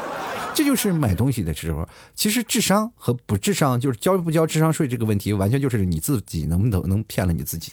[0.54, 7.70] 这就是买东西的时候，其实智商和不智商，就是交不交智商税这个问题，完全就是你自己能不能能骗了你自己，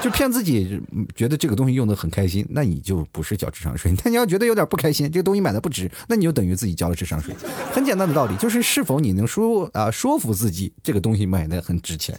[0.00, 0.80] 就骗自己
[1.14, 3.92] 觉得这个东西用的很开心，那你就不是交智商税。
[4.02, 7.36] 那你要觉得有点不开心，这个东西买的不值，那你就等于自己交了智商税。
[7.74, 12.18] 很简单的道理，就是是否你能说啊说服自己这个东西买的很值钱，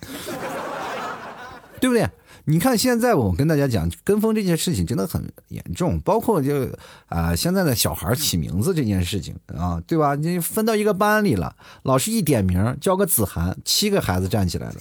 [1.82, 2.08] 对不对？
[2.48, 6.70] 你看，现在我跟大家讲跟风这件事情真的很严重，包括就
[7.08, 10.14] 啊，现在的小孩起名字这件事情啊，对吧？
[10.14, 14.76] 你分到一个班里了，老师一点名叫个子涵，七个孩子站起来了；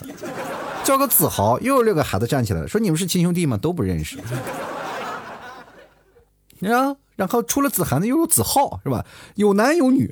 [0.84, 3.56] 叫个子豪，又有六个孩子站起来了，说你们是亲兄弟吗？
[3.56, 4.18] 都不认识。
[6.70, 9.06] 啊，然后除了子涵的又有子浩，是吧？
[9.36, 10.10] 有男有女。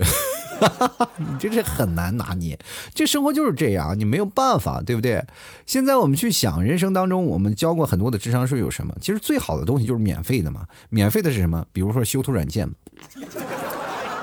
[1.19, 2.59] 你这是很难拿捏，
[2.95, 5.25] 这生活就是这样，你没有办法，对不对？
[5.67, 8.95] 现在我们去想，人生当中我们交过很多的智商税有什么？
[9.01, 11.65] 其实最好的东西就是免费的嘛，免费的是什么？
[11.73, 12.69] 比如说修图软件，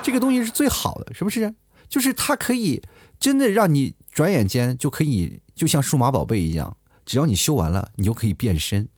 [0.02, 1.54] 这个东西是最好的，是不是？
[1.88, 2.80] 就是它可以
[3.18, 8.88] 真的让你转眼间就可以，就像数码宝贝一样，只要你修完了，你就可以变身，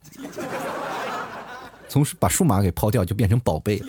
[1.88, 3.82] 从把数码给抛掉，就变成宝贝。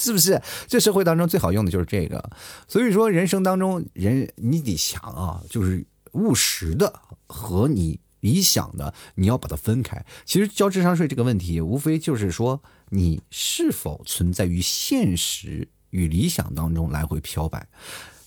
[0.00, 2.30] 是不是这社会当中最好用的就是这个？
[2.66, 6.90] 所以说人生当中人你得想啊，就是务实的
[7.26, 10.02] 和你理想的，你要把它分开。
[10.24, 17.68] 其实交智商税这个问题，无非就是说你是否存在于现实与理想当中来回漂摆。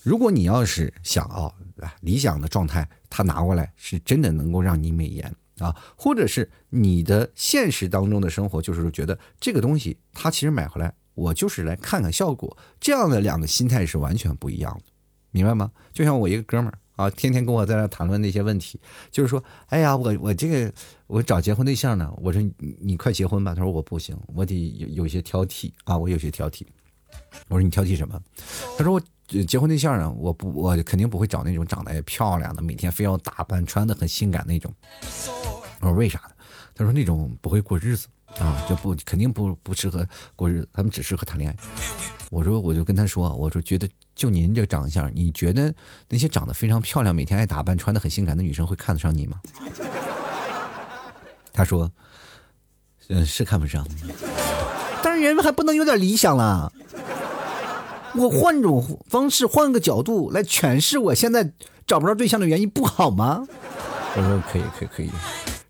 [0.03, 1.51] 如果你要是想啊，
[2.01, 10.93] 理想的状态，他拿过来是真的能够让你美颜啊，或者是你的现实当中的生活，就是觉得这个东西他其实买回来。
[11.13, 14.91] 我就是来看看效果，这样的两个心态是完全不一样的，
[15.31, 15.71] 明白吗？
[15.93, 20.73] 就像我一个哥们儿啊，天天跟我在那谈论那些问题，就是说，哎呀，我我这个
[21.07, 26.65] 我找结婚对象呢，我说你你快结婚吧，他说我不行，我得有有些挑剔啊，我有些挑剔。
[27.47, 28.19] 我说你挑剔什么？
[28.77, 29.01] 他说我
[29.45, 34.73] 结婚对象呢，我不我肯定不会找那种长得也漂亮的，每天非要打扮穿的很性感那种。
[35.79, 36.35] 我说为啥呢？
[36.75, 38.07] 他说那种不会过日子
[38.39, 41.55] 啊，就不肯定不不适合过日子，他们只适合谈恋爱。
[42.31, 45.73] 我说我就跟他说，我说觉得就您这长相，你觉得
[46.09, 49.39] 那些长得非常漂亮、每天爱打扮、穿的很性感的女生会看得上你吗？
[51.53, 51.91] 他说，
[53.09, 53.87] 嗯，是看不上，
[55.03, 56.73] 但是人们还不能有点理想了。
[58.15, 61.51] 我换种方式，换个角度来诠释我现在
[61.85, 63.45] 找不着对象的原因，不好吗？
[64.15, 65.09] 我说可以，可以，可以。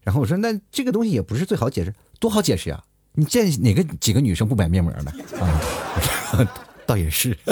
[0.01, 2.81] 然后我说那这个东西也不是最好解释，多好解释呀！
[3.15, 5.59] 你见哪个几个女生不买面膜的啊？
[6.87, 7.37] 倒也是。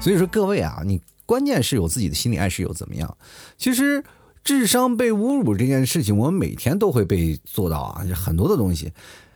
[0.00, 3.16] 所以说各位啊，你关键是有自己的心理暗示有怎么样？
[3.58, 4.04] 其实
[4.44, 8.92] 智商被侮辱这件事情，我们每天都会被做到啊，很多的东西。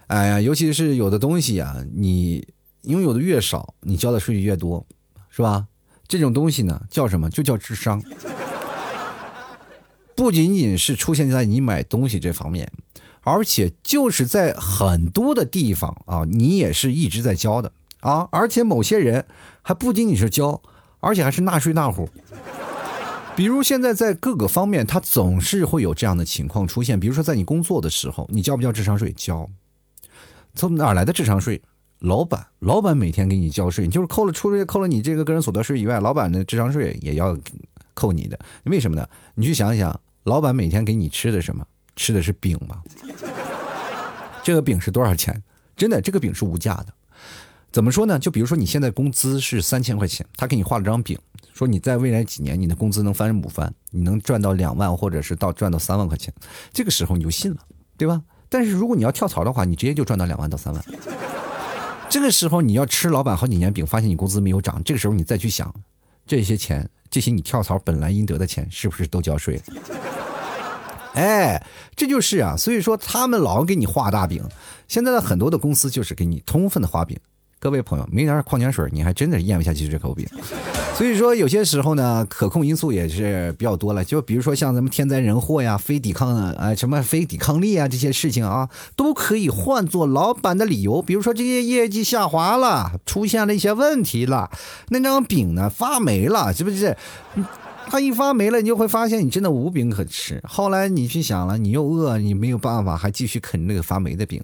[0.07, 2.47] 哎呀，尤其是有的东西啊，你
[2.83, 4.87] 拥有的越少，你交的税越多，
[5.29, 5.67] 是吧？
[6.07, 7.29] 这种东西呢，叫什么？
[7.31, 8.01] 就叫智商。
[10.17, 12.73] 不仅仅是出现在你买东西这方面，
[13.21, 18.27] 而且就是在很多的地方啊，你也是一直在交的啊。
[18.33, 19.27] 而且某些人
[19.63, 20.61] 还不仅仅是交，
[21.01, 22.09] 而且还是纳税大户。
[23.37, 26.99] 比如现在在各个方面，他总是会有这样的情况出现。
[26.99, 29.13] 比如说在你工作的时候，你交不交智商税？
[29.13, 29.47] 交。
[30.55, 31.61] 从哪来的智商税？
[31.99, 37.37] 老板，老板每天给你交税，就是扣了除了，扣了你这个个人所得税以外，老板的智商税也要
[37.95, 38.39] 扣你的。
[38.65, 39.07] 为什么呢？
[39.35, 41.65] 你去想一想，老板每天给你吃的什么？
[41.95, 42.83] 吃的是饼吗？
[44.43, 45.41] 这个饼是多少钱？
[45.77, 46.87] 真的，这个饼是无价的。
[47.71, 48.19] 怎么说呢？
[48.19, 51.17] 就比如说你现在工资是三千块钱，他给你画了张饼，
[51.55, 56.35] 说你在未来几年你的工资能翻五番，你能赚到两万，或者是到赚到三万块钱。
[56.73, 57.59] 这个时候你就信了，
[57.97, 58.21] 对吧？
[58.49, 60.85] 但是如果你要跳槽的话，你直接就赚到两万到三万。
[62.11, 65.73] 这个时候你要吃老板好几年饼，发现你工资没有涨，这个时候你再去想，
[66.27, 69.63] 这些钱，这些你跳槽本来应得的钱，是不是都交税了？
[71.17, 74.45] 哎，这就是啊，所以说他们老给你画大饼。
[74.87, 77.19] 现在的很多的公司就是给你充分的画饼。
[77.59, 80.27] 各位朋友，没点矿泉水，你还真的咽不下去这口饼。
[80.95, 84.05] 所以说，有些时候呢，可控因素也是比较多了。
[84.05, 91.03] 就比如说像咱们天灾人祸呀、非抵抗啊、什么非抵抗力啊这些事情啊，都可以换做老板的理由。
[91.03, 94.51] 比如说这些业绩下滑了，出现了一些问题了，
[94.89, 96.97] 那张饼呢发霉了，是不是？
[97.89, 100.43] 它一发霉了，你就会发现你真的无饼可吃。
[100.45, 104.43] 后来你去想了，你又饿，你没有办法，还继续啃那个发霉的饼。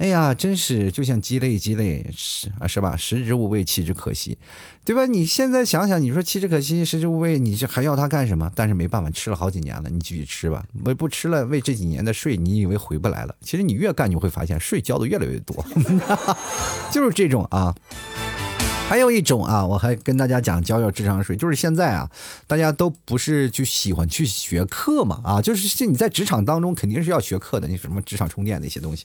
[0.00, 2.96] 哎呀，真是就像鸡肋，鸡肋是啊，是吧？
[2.96, 4.38] 食之无味，弃之可惜，
[4.82, 5.04] 对吧？
[5.04, 8.50] 你现在想想，你说弃之可惜，食之无味，你这还要它干什么？
[8.54, 10.64] 但是没办法，吃了好几年了，你继续吃吧。
[10.82, 13.34] 不不吃了，为这几年的税，你以为回不来了？
[13.42, 15.62] 其实你越干，你会发现税交的越来越多，
[16.90, 17.74] 就是这种啊。
[18.88, 22.10] 还有一种啊，我还跟大家讲交交智商税，就是现在啊，
[22.46, 29.04] 大家都不是就喜欢去学课嘛啊，就是你在职场当中肯定是要学课的，那什么职场充电那些东西。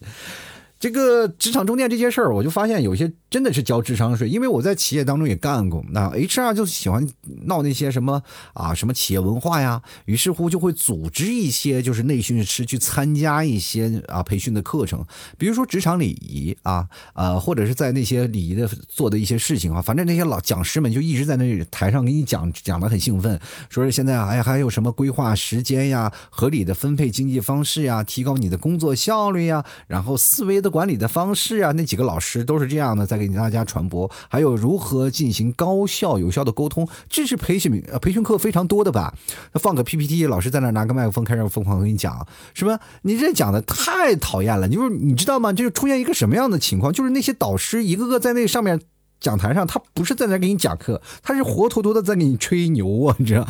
[0.85, 5.83] 这个职场中电这些事儿，我就发现有些真的是交智商税，因为我在企业当中也干过。
[5.89, 7.09] 那 HR 就喜欢
[7.45, 8.21] 闹那些什么
[8.53, 15.03] 啊，什么企业文化呀，于是乎就会组织一些就是内训师去参加一些啊培训的课程，
[15.39, 30.61] 比如说职场礼仪啊，呃，或者是在那些礼仪的做的一些事情啊，反正那些老讲师们就一直在那台上给你讲，讲的很兴奋，说是现在哎还有什么规划时间呀，合理的分配经济方式呀，提高你的工作效率呀，然后思维。
[30.65, 34.11] 的管理的方式啊，那几个老师都是这样的，在给大家传播。
[34.27, 39.13] 还有如何进行高效有效的沟通，这是培训呃培训课非常多的吧？
[39.53, 42.77] 放个 PPT，老师在那拿个麦克风开始疯狂跟你讲，是吧？
[43.03, 44.67] 你这讲的太讨厌了。
[44.67, 45.53] 就是你知道吗？
[45.53, 46.91] 就是出现一个什么样的情况？
[46.91, 48.77] 就是那些导师一个个在那上面
[49.21, 53.15] 讲台上，他不是在那给你讲课，他是活脱脱的在给你吹牛啊！
[53.17, 53.47] 你知道？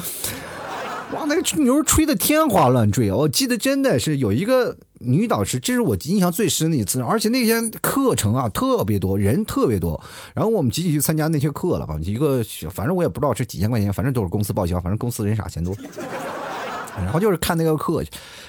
[1.16, 4.78] 哇，那个吹牛吹的天花乱坠我记得真的是有一个。
[5.06, 10.02] 女导师，这是我印象最深的一次，而且那天课程啊特别多人特别多，
[10.34, 11.88] 然后我们集体去参加那些课了？
[12.02, 15.76] 一个反正我也不知道是几千块钱，反正都是公司报销，反正公司人傻钱多。
[16.97, 18.03] 然后就是看那个课，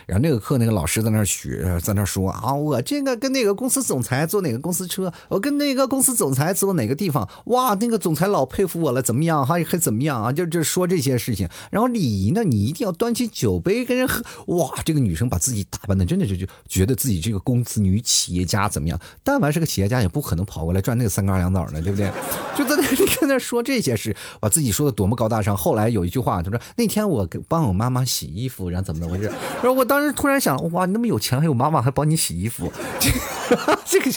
[0.06, 9.44] 然后那个课那个老师在那学，在那说啊，我这个跟那个公司总裁坐哪个公司车，我跟那个公司总裁坐哪个地方，哇，那个总裁老佩服我了，怎么样？
[9.46, 10.32] 还还怎么样啊？
[10.32, 11.48] 就就说这些事情。
[11.70, 14.22] 然后礼仪呢，你一定要端起酒杯跟人喝。
[14.46, 18.98] 哇，这个女生把自己打扮的真的就就觉得自己这个公司女企业家怎么样？
[19.24, 22.10] 但凡是个企业家，也不可能跑过来赚那个三缸两枣的，对不对？
[22.56, 22.82] 就在那
[23.20, 25.56] 跟那说这些事，把自己说的多么高大上。
[25.56, 29.26] 后来有一句话，他说那天我帮我妈妈洗衣服，然后怎么怎么回事？
[29.62, 32.70] 然后我当时突然想，哇，你那么有钱，还有妈妈还帮你洗衣服，
[33.00, 33.10] 这
[33.86, 34.10] 这个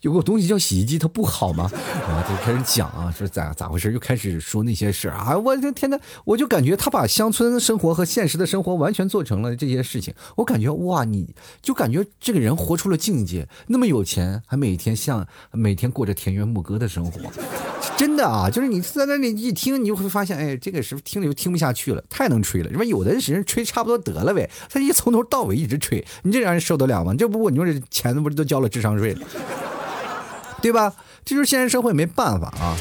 [0.00, 1.70] 有个东西叫洗衣机，它不好吗？
[1.72, 3.92] 然后就开始讲啊，说咋咋回事？
[3.92, 5.36] 又开始说那些事啊！
[5.38, 10.12] 我这天呐，我就感觉他把乡村生活和现实的生活完全做成了这些事情。
[10.36, 17.20] 我感觉哇，你就感觉这个人活出了境界，那么有钱，还每天像每天过着田园牧歌的生活。
[17.96, 22.70] 真的啊，就是你在那里一听，你就会发现，哎，这个是听了就听不下去了，太能吹了。
[22.70, 22.86] 因为？
[22.86, 27.14] 有的人吹差不多得了呗，他一从头到尾一直吹，你这让人受得了吗？
[27.16, 29.20] 这不，你说这钱不是都交了智商税了，
[30.60, 30.92] 对吧？
[31.24, 32.76] 这就是现实社会，没办法啊。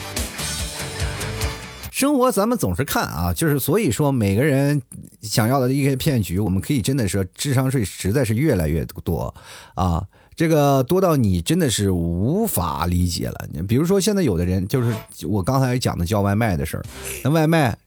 [1.92, 4.82] 生活咱们总是看啊，就是所以说每个人
[5.22, 9.34] 想要的一些骗局，我们可以真的说智商税实在是越来越多
[9.76, 10.04] 啊。
[10.36, 13.48] 这个多到你真的是无法理解了。
[13.54, 14.94] 你比如说，现在有的人就是
[15.26, 16.84] 我刚才讲的叫外卖的事儿，
[17.24, 17.78] 那外卖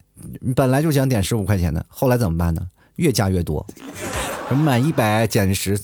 [0.55, 2.63] 本来就想点十五块钱的，后来怎么办呢？
[2.97, 3.65] 越加越多，
[4.49, 5.79] 什么满一百减十，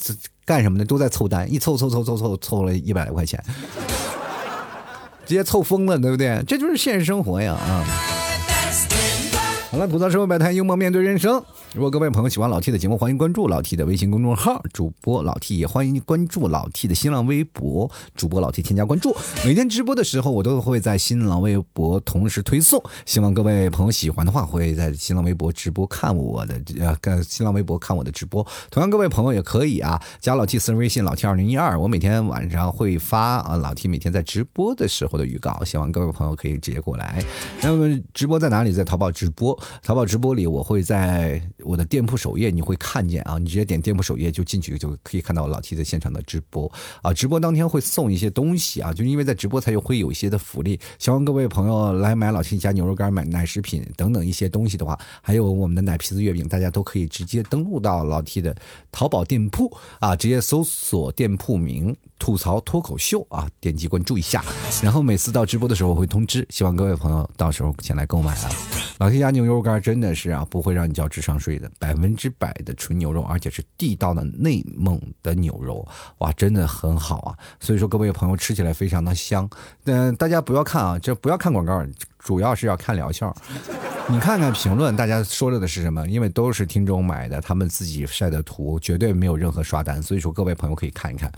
[0.44, 3.42] 干什么的都在凑单，一凑凑凑凑凑凑了一百来块钱，
[5.24, 6.42] 直接凑疯了，对不对？
[6.46, 7.84] 这就是现实生活呀啊！
[9.74, 11.42] 好了，吐槽社会百态，幽默面对人生。
[11.74, 19.16] 如果各位朋友喜欢老 T 的节目，欢迎关注老 T 的微信公众号，主播老 T 也欢迎关注老 T 的新浪微博，主播老 T 添加关注。
[19.44, 22.80] 每天直播的时候，我都会在新浪微博同时推送。
[23.04, 28.46] 希望各位朋友喜欢的话，会在新浪微博直播看我的呃，看新浪微博看我的直播。
[28.70, 35.64] 同样，各位朋友也可以啊，加老 T 私人微信老 T 二零一二，我每天晚上会发啊老 T 每天在直播的时候的预告。
[35.64, 37.20] 希望各位朋友可以直接过来。
[37.60, 38.70] 那么直播在哪里？
[38.70, 39.58] 在淘宝直播。
[39.82, 46.70] 淘宝直播里，我会在我的店铺首页，你会看见啊，你直接点店铺首页就进去，就可以看到老 T 在现场的直播
[47.02, 47.12] 啊。
[47.12, 50.78] 直播当天会送一些东西啊，就因为在直播才有会有一些的福利。
[50.98, 58.54] 希望各位朋友来买老 T 家牛肉干、买奶食品等等一些东西的话，还有我们的奶皮子月饼，大家都可以直接登录到老 T 的
[58.90, 64.42] 淘宝店铺啊，直接搜索店铺名“吐槽脱口秀”啊，点击关注一下，
[64.82, 68.50] 然后每次到直播的时候我会通知，希望各位朋友到时候前来购买啊。
[68.96, 75.86] 老 T 家牛肉干真的是啊，不会让你交智商税的，百分之百的纯牛肉，而且是地道的内蒙的牛肉，
[76.20, 77.36] 哇，真的很好啊！
[77.60, 79.46] 所以说各位朋友吃起来非常的香。
[79.84, 81.84] 嗯，大家不要看啊，这不要看广告，
[82.24, 83.32] 主要是要看疗效。
[84.06, 86.06] 你看看评论，大家说着的是什么？
[86.08, 90.02] 因为都是听众买的，他们自己晒的图，绝对没有任何刷单。
[90.02, 91.32] 所以说各位朋友可以看一看，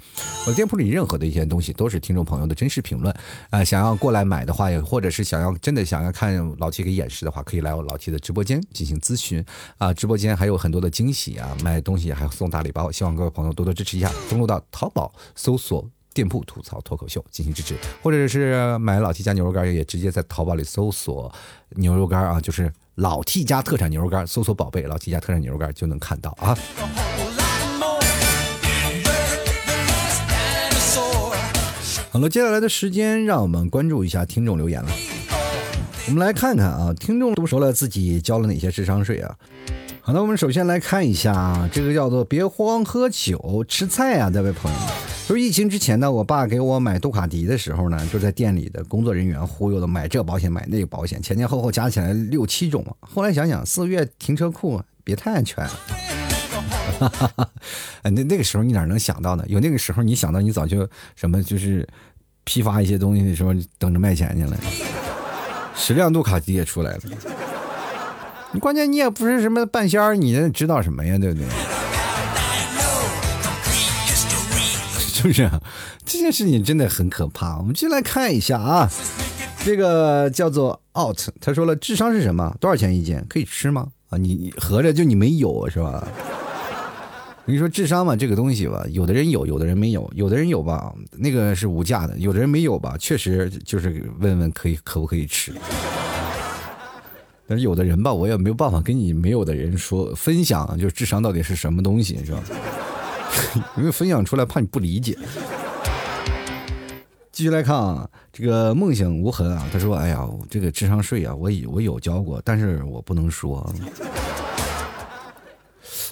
[0.48, 3.14] 我店铺里任何的一些东西都是听众朋友的真实评论。
[3.50, 9.44] 啊，想要过来买的话，也或者是想要真的想要看老七给演示的话，可以来我老七的直播间进行咨询。
[9.78, 14.10] 啊，直播间还有很多的惊喜啊，买东西还送大礼包，希望各位朋友多多支持一下。
[14.28, 15.88] 登录到淘宝搜索。
[16.16, 21.30] 店铺吐槽脱口秀进行支持，或者是买老 T 家牛肉干，也直接在淘宝里搜索
[21.72, 26.56] 牛肉干啊，就是老 T 家特产牛肉干，搜索宝贝老 T 家特产牛肉干就能看到啊。
[32.10, 34.88] 好了，接下来的时间让我们关注一下听众留言了。
[36.06, 39.36] 我们来看看啊，听众都说了自己交了哪些智商税啊？
[40.00, 44.78] 好的，我们首先来看一下这个叫做“别慌喝酒吃菜”啊，这位朋友。
[45.28, 52.86] 就是疫情之前呢，我爸给我买杜卡迪的时候呢，就在店里的工作人员忽悠的买这保险买那个保险，前前后后加起来六七种。
[53.00, 55.66] 后来想想，四个月停车库别太安全。
[57.00, 57.50] 哈哈，
[58.02, 59.44] 哎那那个时候你哪能想到呢？
[59.48, 61.86] 有那个时候你想到，你早就什么就是
[62.44, 64.56] 批发一些东西的时候等着卖钱去了。
[65.74, 67.00] 十辆杜卡迪也出来了。
[68.52, 71.18] 你关键你也不是什么半仙儿，你知道什么呀？
[71.18, 71.46] 对不对？
[75.22, 75.50] 是不是
[76.04, 77.56] 这件事情真的很可怕？
[77.56, 78.90] 我们进来看一下啊，
[79.64, 82.54] 这个叫做 out，他说了，智商是什么？
[82.60, 83.18] 多少钱一斤？
[83.26, 83.88] 可以吃吗？
[84.10, 86.06] 啊，你合着就你没有是吧？
[87.46, 95.54] 你说，智商嘛，这个东西吧，有的人有，有的人没有，有的人有吧，那个是无价的；有的人没有吧，确实就是问问可以可不可以吃。
[97.48, 102.42] 但是有的人吧，我也没有办法跟你没有的人说分享，就是智商到底是什么东西，是吧？
[103.76, 105.18] 因为分享出来怕你不理解。
[107.32, 113.70] 继续来看啊，这个梦想无痕啊，他说：“哎呀，这个智商税啊，我有我有交过，但是我不能说。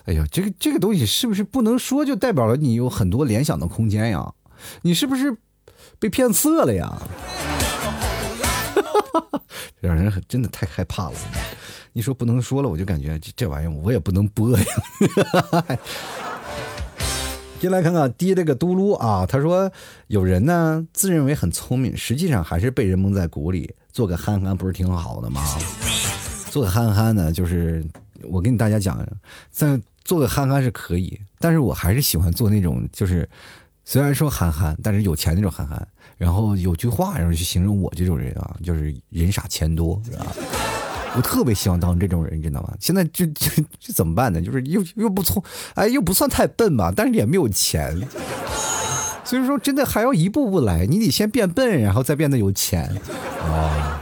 [0.04, 4.34] 哎呀，这个这个东西是不是不能说就代表了你有很多联想的空间呀？
[4.82, 5.34] 你是不是
[5.98, 6.92] 被骗色了呀？
[9.80, 11.16] 让人真的太害怕了。
[11.94, 14.64] 你说不能说了，我就感觉这这玩意儿我也不能播呀。
[17.64, 19.24] 进来看看，滴了个嘟噜啊！
[19.24, 19.72] 他说
[20.08, 25.42] 有人呢自认为很聪明，实际上还是被人蒙在鼓里，做个憨憨不是挺好的吗？
[26.50, 27.82] 做个憨憨呢，就是
[28.24, 29.02] 我跟你大家讲，
[29.50, 33.26] 在做个憨憨是可以，但是我还是喜欢做那种，就是
[33.82, 35.88] 虽然说憨憨，但是有钱那种憨憨。
[36.18, 40.26] 然后有句话，然后去形容我这种人啊，就是人傻钱多，是吧？
[41.16, 42.74] 我特别希望当这种人，你知道吗？
[42.80, 44.42] 现在就 就就怎么办呢？
[44.42, 45.42] 就是又又不聪，
[45.74, 47.96] 哎，又不算太笨吧，但是也没有钱，
[49.24, 52.94] 所以说真的还要一步步来，你得先变笨，然后再变得有钱
[53.40, 54.00] 啊！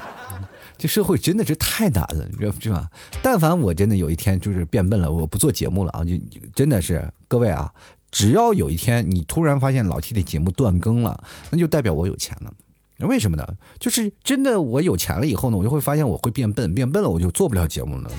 [0.78, 2.88] 这社会真的是太难了，你知道是吧？
[3.22, 6.16] 但凡我真的有一天就是变笨了，我不做节目了啊，就
[6.54, 7.70] 真的是各位啊，
[8.10, 12.52] 只要有一天你突然发现老 T 的节目断更了，那就代表我有钱了。
[12.99, 13.47] 为什么呢？
[13.80, 18.11] 就是真的，我有钱了以后呢，我就会发现我会变笨，变笨了我就做不了节目了。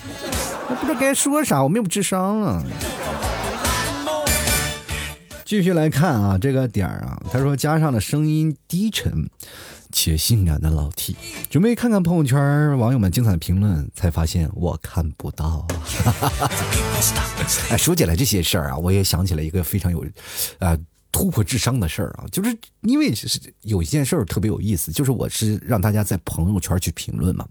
[0.70, 2.64] 我不知道该说啥，我没有智商了。
[5.46, 9.30] 继续来看啊，这个点儿啊，他说加上了声音低沉
[9.92, 11.16] 且性感的老 T，
[11.50, 15.66] 准备看看朋友圈网友们精彩的评论，才发现我看不到。
[17.70, 20.04] 哎，说起来这些事儿啊，我也想起了一个非常有，
[20.60, 20.78] 啊。
[21.14, 27.48] 突破智商的事儿啊，就是因为是有一件事儿特别有意思，就是我是让大家在朋友圈去评论嘛，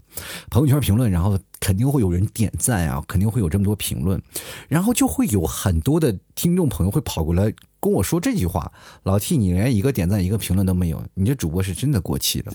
[0.51, 4.21] 朋友圈评论，然后肯定会有人点赞啊，肯定会有这么多评论，
[4.67, 8.69] 然后就会有很多的听众朋友会跑过来跟我说这句话
[9.03, 12.53] ：“老 T，你连一个点赞、一个评论都没有，你这主播是真的过气了。”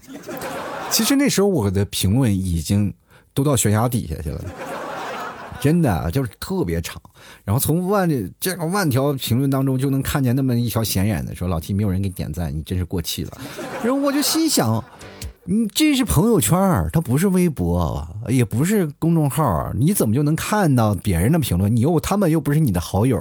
[0.92, 2.92] 其实那时候我的评论已经
[3.32, 4.44] 都到悬崖底下去了。
[5.60, 7.00] 真的就是特别长，
[7.44, 13.38] 然后从万这个万条评论当中就能看见那么一条显眼的，说老 T 没有人给点赞，你真是过气了。
[13.82, 14.84] 然后我就心想，
[15.44, 16.58] 你这是朋友圈，
[16.92, 21.74] 它不是微博，也不是公众号，你怎么就能看到别人的评论？
[21.74, 23.20] 你又他们又不是你的好友。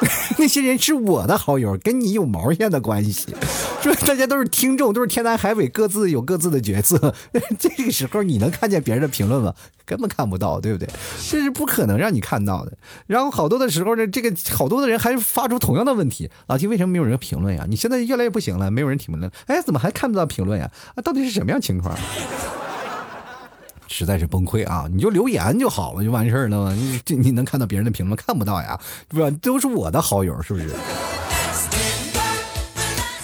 [0.38, 3.34] 那些人是我的好友，跟你有毛线的关系？
[3.82, 7.14] 说 大家都是听众，都是天南海北，各自有各自的角色。
[7.58, 9.54] 这个时候你能看见别人的评论吗？
[9.84, 10.88] 根本看不到，对不对？
[11.28, 12.72] 这是不可能让你看到的。
[13.06, 17.66] 然后好多的时候呢，这个好多的人还发出同样的问题：老提为什么没有人评论呀？
[17.68, 20.70] 你现在越来越不行了，没有人评论，哎，怎么还看不到评论呀？
[20.94, 21.94] 啊，到底是什么样情况？
[23.90, 24.86] 实在是崩溃啊！
[24.90, 26.72] 你就留言就好了，就完事儿了吗？
[26.72, 28.80] 你这你能看到别人的评论看不到呀？
[29.08, 30.70] 不是都是我的好友，是不是？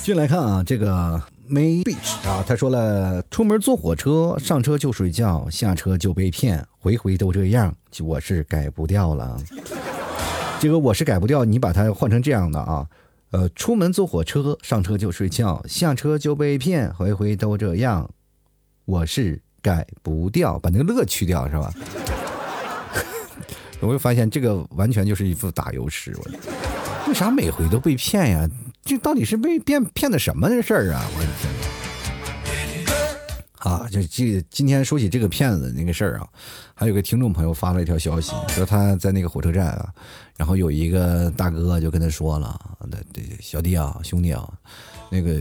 [0.02, 9.36] 进来看啊，这个 May Beach 啊，他说了，出门坐火车，上车就睡觉，下车就被骗，回回都这样，我是改不掉了。
[10.58, 12.86] 这个我是改不掉，你把它换成这样的啊，
[13.30, 18.10] 呃，出门坐火车，上车就睡觉，下车就被骗，回回都这样，
[18.84, 19.40] 我是。
[19.62, 21.72] 改不掉，把那个乐去掉是吧？
[23.80, 26.16] 我会发现这个完全就是一副打油诗。
[26.18, 26.24] 我
[27.08, 28.48] 为啥每回都被骗呀？
[28.82, 31.04] 这到底是被骗骗的什么事儿啊？
[31.14, 31.52] 我的天！
[33.58, 36.28] 啊，就这今天说起这个骗子那个事儿啊，
[36.72, 39.92] 还有个听众朋友发了一条消息，说他在那个火车站啊，
[40.36, 42.56] 然后有一个大哥就跟他说了
[43.12, 44.48] ：“对小弟啊，兄弟啊。”
[45.10, 45.40] 那个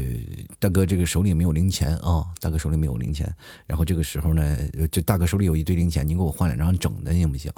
[0.60, 2.26] 大哥，这个手里没有零钱啊！
[2.40, 3.32] 大哥手里没有零钱，
[3.66, 4.58] 然后这个时候呢，
[4.92, 7.52] 就大哥手里有一堆零钱，你给我换两张整的行不行？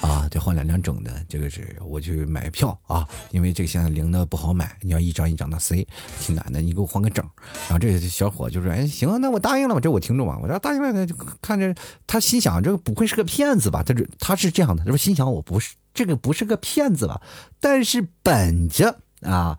[0.00, 5.86] 啊，得换两张整的，这个是我去买票啊，因为这个现在零的不好买，你要一张一张的塞，
[6.20, 7.24] 挺难的，你给我换个整。
[7.68, 9.80] 然后这个小伙就说：“哎，行啊，那我答应了吧？
[9.80, 11.74] 这我听着嘛，我说答应了呢，就看着
[12.06, 13.82] 他心想，这个不会是个骗子吧？
[13.82, 17.22] 他这他是这样的，他说心想我不是这个不是个骗子吧？
[17.58, 19.58] 但是本着啊。”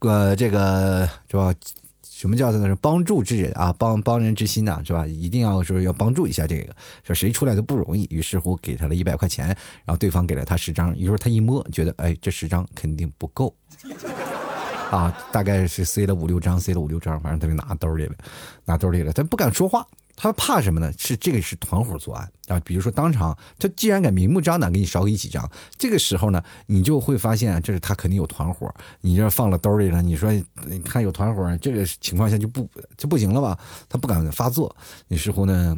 [0.00, 1.54] 呃，这个是吧？
[2.02, 3.74] 什么叫做是帮助之人啊？
[3.78, 5.06] 帮帮人之心呐，是吧？
[5.06, 6.74] 一定要说要帮助一下这个，
[7.04, 8.06] 说谁出来都不容易。
[8.10, 9.48] 于是乎给他了一百块钱，
[9.84, 10.96] 然后对方给了他十张。
[10.96, 13.54] 于是他一摸，觉得哎，这十张肯定不够
[14.90, 18.14] 啊，大概是塞了五六张，塞了五六张，反正他就拿兜里了，
[18.64, 19.86] 拿兜里了，他不敢说话。
[20.16, 20.90] 他怕什么呢？
[20.98, 22.58] 是这个是团伙作案啊！
[22.64, 28.74] 比如说当场，他既然敢明目张胆给你少给几张，这个时候呢，你就会发现这是他肯定有团伙。
[29.02, 30.32] 你这放了兜里了，你说
[30.64, 33.58] 你看有团伙，这个情况下就不就不行了吧？
[33.90, 34.74] 他不敢发作，
[35.08, 35.76] 于是乎呢，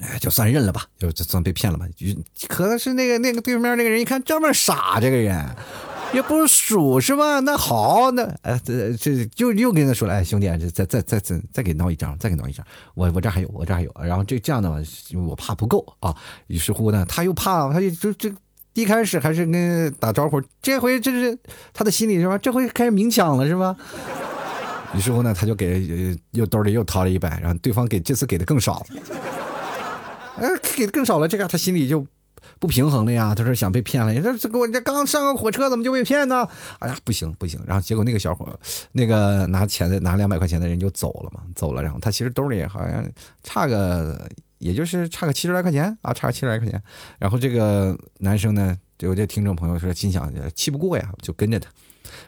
[0.00, 1.84] 哎，就算认了吧，就就算被骗了吧。
[2.48, 5.56] 可能是那个那个对面那个人一看这么傻，这个人。
[6.12, 7.40] 也不数是吧？
[7.40, 13.92] 那好，那哎，这这就又跟他说了，哎，兄弟，这再再再再再给闹一张，再给闹一张，我我这还有，我这还有。
[14.02, 14.78] 然后这这样的话，
[15.26, 16.14] 我怕不够啊。
[16.46, 18.32] 于是乎呢，他又怕，他就就这
[18.74, 21.38] 一开始还是跟打招呼，这回这是
[21.74, 22.38] 他的心里是吧？
[22.38, 23.76] 这回开始明抢了是吧？
[24.94, 28.86] 于是乎呢，他就给又兜里又掏了一百，然后对方给这次给的更少了，
[30.38, 32.06] 哎，给的更少了，这个他心里就。
[32.58, 36.48] 不平衡了呀，他说想被骗了，你这这给我这刚上个火车怎么就被骗呢？
[36.78, 38.58] 哎呀，不行不行，然后结果那个小伙，
[38.92, 43.04] 那个拿钱的拿两百块钱的人就走了嘛，走了，然后他其实兜里好像
[43.42, 44.28] 差个，
[44.58, 46.82] 也就是差个七十来块钱啊，差个七十来块钱，
[47.18, 51.70] 然后这个男生呢，有这听众朋友说心想气不过呀，就跟着他，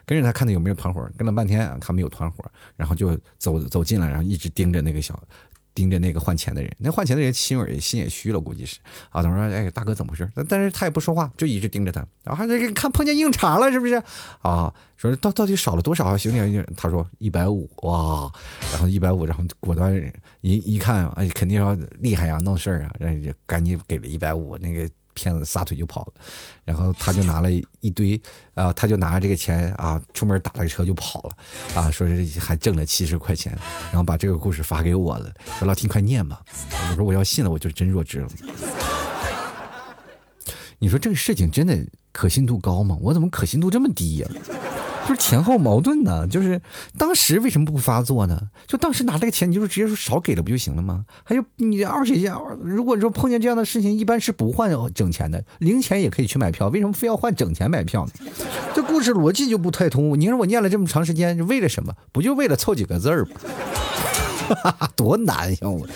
[0.05, 2.43] 跟着他看他有没有团伙，跟了半天看没有团伙，
[2.75, 5.19] 然后就走走近了，然后一直盯着那个小。
[5.79, 8.79] 盯着那个换钱的人，那换钱的人心也心也虚了，估计是
[9.11, 9.23] 啊。
[9.23, 10.29] 他说，哎，大哥怎么回事？
[10.49, 12.05] 但是他也不说话，就一直盯着他。
[12.21, 13.95] 然后还在看碰见硬茬了，是不是？
[14.41, 16.65] 啊，说到到底少了多少啊，兄弟？
[16.75, 18.29] 他说一百五，哇，
[18.73, 19.95] 然后一百五，然后果断
[20.41, 24.89] 一一看，哎，肯定要厉害呀，闹事儿啊，然后就赶紧给了一百五，那个。
[25.19, 26.13] 骗子撒腿就跑了，
[26.63, 27.51] 然后他就拿了
[27.81, 28.19] 一堆，
[28.53, 33.51] 啊，他就拿着这个钱啊，出门打了个车就跑了，啊，说是还挣了七十块钱，
[33.91, 36.41] 然后把这个故事发给我了，说老听快念吧，
[36.91, 38.29] 我说我要信了，我就真弱智了。
[40.79, 41.77] 你说这个事情真的
[42.13, 42.97] 可信度高吗？
[43.01, 44.29] 我怎么可信度这么低呀？
[45.09, 46.61] 就是前后矛盾呢，就是
[46.95, 48.39] 当时为什么不发作呢？
[48.67, 51.03] 就当时拿这个钱，你就是直接说少给了不就行了吗？
[51.23, 58.11] 还有你而且要如果说碰见这样的事情，一般是不换整钱的，零钱也可以去买票，为什么非要换整钱买票呢？
[58.75, 60.19] 这故事逻辑就不太通。
[60.19, 61.91] 你说我念了这么长时间，为了什么？
[62.11, 64.89] 不就为了凑几个字儿吗？
[64.95, 65.57] 多难呀！
[65.63, 65.87] 我。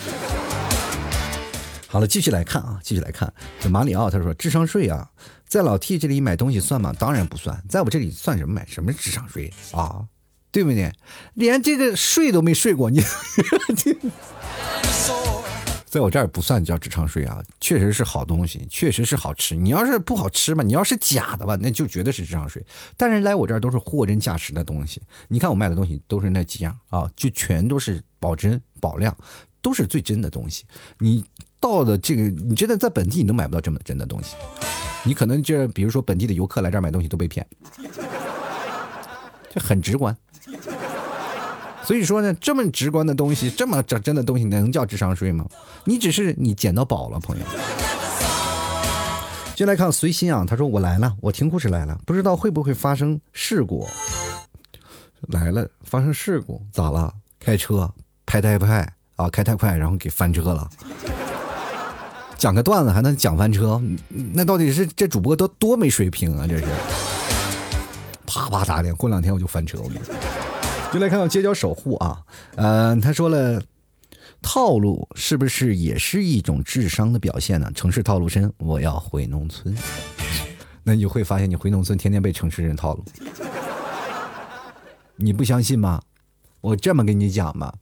[1.87, 3.31] 好了，继续来看啊，继续来看。
[3.59, 5.07] 这马里奥他说智商税啊。
[5.53, 6.91] 在老 T 这里买东西算吗？
[6.97, 8.65] 当然不算，在我这里算什么买？
[8.65, 10.03] 什么智商税啊？
[10.49, 10.91] 对不对？
[11.35, 13.03] 连这个税都没税过你，
[15.85, 17.39] 在我这儿不算叫智商税啊！
[17.59, 19.55] 确实是好东西，确实是好吃。
[19.55, 22.65] 你要是不好吃吧，你要是假的吧，那就绝对是智商税。
[22.97, 24.99] 但是来我这儿都是货真价实的东西。
[25.27, 29.15] 你看我卖的东西都是那几样啊，就全都是保真保量，
[29.61, 30.65] 都是最真的东西。
[30.97, 31.23] 你
[31.63, 34.35] 到的这个，你真的在本地你都买不到这么真的东西。
[35.05, 37.47] 你可能就比如说本地的游客来这儿买东西都被骗，
[39.49, 40.13] 这很直观。
[41.85, 45.45] 所以说呢，这么直观的东西，这么真真的东西，能叫智商税吗？
[45.85, 47.45] 你只是你捡到宝了，朋友。
[49.55, 53.87] 进来看随心啊，他说我来了，我听故事来了，不知道会不会发生事故。
[55.29, 57.13] 来了，发生事故咋了？
[57.39, 57.89] 开车
[58.25, 60.69] 开太快啊，开太快，然后给翻车了。
[62.37, 63.81] 讲个段子还能讲翻车，
[64.33, 66.45] 那到底是这主播都多没水平啊！
[66.47, 66.65] 这是，
[68.25, 69.79] 啪啪打脸，过两天我就翻车。
[69.79, 69.97] 我们
[70.91, 72.21] 就来看看街角守护啊，
[72.55, 73.61] 嗯，他说了，
[74.41, 77.71] 套路是不是也是一种智商的表现呢？
[77.73, 79.75] 城市套路深，我要回农村。
[80.83, 83.05] 那你就会发现，你回农村天天被城市人套路，
[85.15, 86.01] 你不相信吗？
[86.59, 87.73] 我这么跟你讲吧。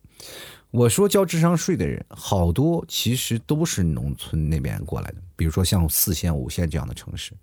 [0.71, 5.15] 我说交智商税的人好多，其实都是农村那边过来的。
[5.35, 7.33] 比如说像四线、五线这样的城市，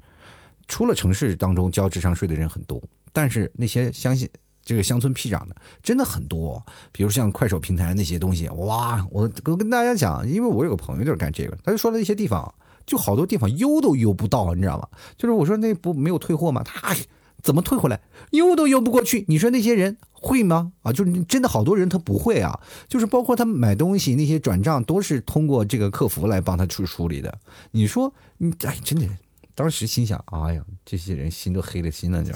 [0.66, 4.26] 除了城市当中交智商税的人很多，但是那些相信
[4.62, 6.64] 这个乡村僻壤的真的很多。
[6.90, 9.06] 比如像快手平台那些东西，哇！
[9.10, 12.54] 我我跟大家讲，因为我有个朋友就是干这个，他就说了一些地方，
[12.86, 14.88] 就好多地方邮都邮不到，你知道吗？
[15.18, 16.62] 就是我说那不没有退货吗？
[16.64, 16.96] 他
[17.42, 18.00] 怎么退回来？
[18.30, 19.26] 邮都邮不过去。
[19.28, 19.98] 你说那些人？
[20.20, 20.72] 会吗？
[20.82, 22.58] 啊，就是真的好多人他不会啊，
[22.88, 27.38] 就是包括他买东西那些转账都是通过这个客服来帮他去处理的。
[27.70, 29.06] 你说你哎，真的，
[29.54, 32.32] 当时心想，哎呀，这些人心都黑了心了，就。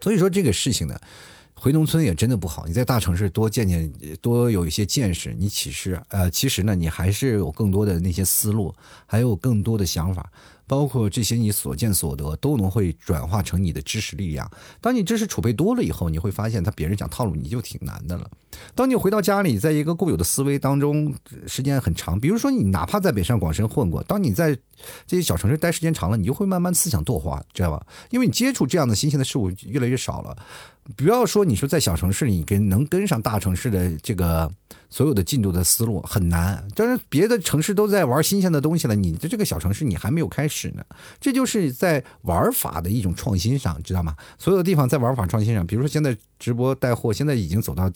[0.00, 0.98] 所以说这个事情呢，
[1.52, 2.64] 回农村也真的不好。
[2.66, 8.72] 你在大城市多见见，多有一些见识，你其实呃，其实呢，你还是有更多的那些思路，
[9.04, 10.30] 还有更多的想法。
[10.66, 14.50] 包括这些你所见所得都能会转化成你的知识力量。
[14.80, 18.30] 当你知识储备多了以后，你会发现他别人讲套路你就挺难的了。
[18.74, 21.14] 当你回到家里，在一个固有的思维当中
[21.46, 24.56] 时间很长，比如说你哪怕在北上广深混过，当你在
[25.06, 27.86] 这些小城市待时间长了，你就会慢慢思想惰化，知道吧？
[28.10, 30.36] 因为你接触这样的新鲜的事物越来越少了。
[30.94, 34.50] 不要说你说在小城市里跟能跟上大城市的这个
[34.88, 40.84] 所有的进度的思路很难，但是别的城市都在玩新鲜的东西了，你的这个小城市你还没有开始呢。
[41.20, 44.14] 这就是在玩法的一种创新上，知道吗？
[44.38, 47.90] 所有的地方在玩法创新上，比如说现在直播带货，现在已经走到。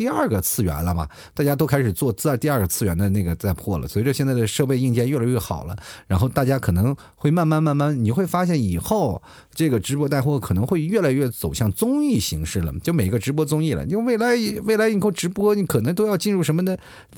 [0.00, 1.06] 第二个次元了嘛？
[1.34, 3.86] 大家都开始做在第二个次元的那个在破了。
[3.86, 5.76] 随着现在的设备硬件越来越好了，
[6.06, 9.22] 然后大家可能会慢慢慢慢，你会发现以后
[9.52, 12.72] 这个直播带货可能会越来越走向综艺形式了。
[12.82, 16.74] 就每个直播综艺了，因为未来未来以后直播你可能都要进入什么呢？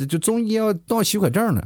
[0.09, 1.65] 就综艺要到许可证了。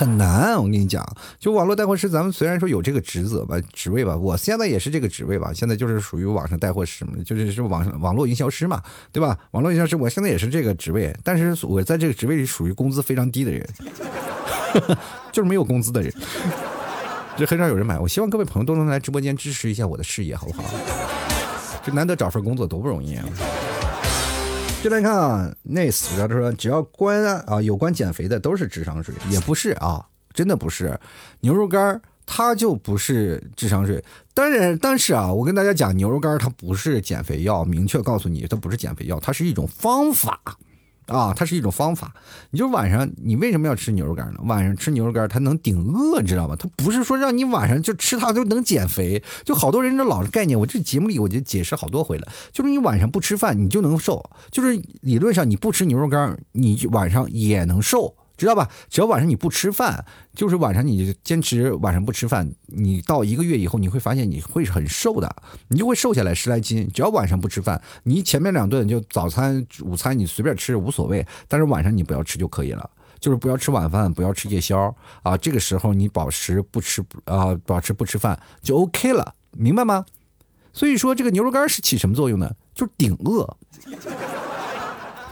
[0.00, 0.56] 很难。
[0.56, 1.06] 我跟你讲，
[1.38, 8.82] 就网络带货师，咱们虽然说有这个职责吧、职位吧，我现在也是这个职位吧，现在就是属于网上带货师嘛，就是是网上网络营销师嘛，
[9.12, 9.36] 对吧？
[9.50, 13.68] 网络营销师，我现在也是这个职位，但是我在这个职位里属于工资非常低的人，
[15.30, 16.10] 就是没有工资的人，
[17.36, 17.98] 这很少有人买。
[17.98, 20.64] 我希望各位朋友都能来直播间支持一下我的事业，好不好？
[21.84, 23.24] 这难得找份工作多不容易啊！
[24.82, 30.98] 就来看啊那死的说只要关啊有关减肥的都是智商税，也不是啊，真的不是。
[31.40, 34.02] 牛肉干它就不是智商税，
[34.32, 40.40] 当然，但是啊，我跟大家讲，牛肉干它不是减肥药，明确告诉你，它不是减肥药，它是一种方法。
[41.10, 42.14] 啊，它是一种方法。
[42.50, 44.40] 你就晚上，你为什么要吃牛肉干呢？
[44.44, 46.56] 晚上吃牛肉干，它能顶饿，你知道吗？
[46.58, 49.22] 它不是说让你晚上就吃它就能减肥。
[49.44, 52.28] 就好多人这老是概念，我这节目里我就解释好多回了。
[52.52, 54.30] 就是你晚上不吃饭，你就能瘦。
[54.50, 58.14] 就是理论上你不吃牛肉干，你晚上也能瘦。
[58.40, 58.68] 知道吧？
[58.88, 65.36] 只要晚上你不吃饭，就是晚上你坚持晚上不吃饭，你到一个月以后，你会发现你会很瘦的，
[65.68, 66.88] 你就会瘦下来十来斤。
[66.92, 72.88] 只要晚上不吃饭，你前面两顿就早餐、午餐你随便吃无所谓，但是晚上你不要吃就可以了，
[73.18, 75.36] 就是不要吃晚饭，不要吃夜宵啊。
[75.36, 80.06] 这个时候你保持不吃啊，保持不吃饭就 OK 了，明白吗？
[80.72, 82.50] 所以说这个牛肉干是起什么作用呢？
[82.74, 83.56] 就是顶饿。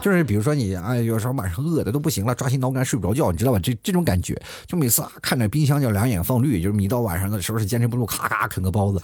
[0.01, 3.59] 就是比如说你哎，有时候晚上饿的都不行了，抓心挠肝睡不着觉，你知道吧？
[3.59, 9.01] 这这种感觉，就每次啊看着冰箱就两眼放绿，就是你到晚上的时候是坚持不住，咔咔啃个包子。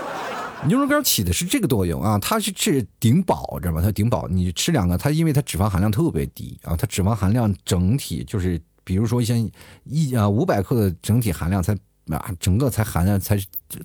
[0.66, 3.80] 牛肉干起的是这个作用啊，它是是顶饱，知道吗？
[3.82, 9.50] 它顶饱，你吃两个，它因为它脂肪含量特别低啊，它脂肪含量整体就是，比如说像
[9.84, 11.76] 一啊五百克的整体含量才。
[12.08, 13.38] 啊，整个才含量才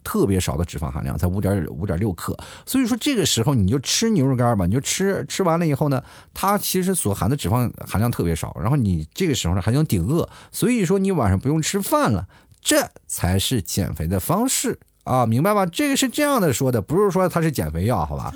[0.03, 2.35] 特别少的脂肪含量，才五点五点六克。
[2.65, 6.03] 所以说这个时候你就吃牛肉干吧，你就吃吃完了以后呢，
[6.33, 10.27] 它其实所含的脂肪含量特别少，然后你这个时候呢还能顶饿。
[10.51, 12.27] 所以说你晚上不用吃饭了，
[12.61, 15.65] 这才是减肥的方式啊，明白吧？
[15.65, 18.33] 这个是这样的说的，不是说它是减肥药，好吧？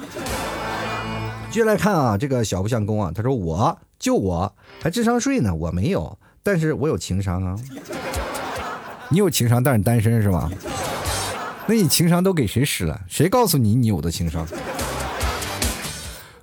[1.50, 7.56] 接下来看啊，这个小不相公啊，他说我就我还智商税呢，我没有，但是我有情商啊。
[9.10, 10.50] 你有情商，但是单身是吧？
[11.68, 13.00] 那你情商都给谁使了？
[13.08, 14.46] 谁告诉你你有的情商？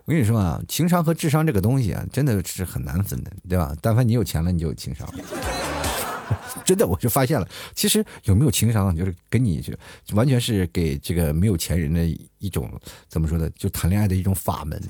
[0.05, 3.75] 我跟你说啊，情商和智商这个东西啊，真的是很难分的，对吧？
[3.81, 5.09] 但凡你有钱了，你就有情商。
[6.65, 9.73] 真的，我就发现了，其实有没有情商，就是跟你就
[10.17, 12.05] 完全是给这个没有钱人的
[12.39, 12.71] 一种
[13.09, 13.49] 怎么说呢？
[13.57, 14.81] 就谈恋爱的一种法门，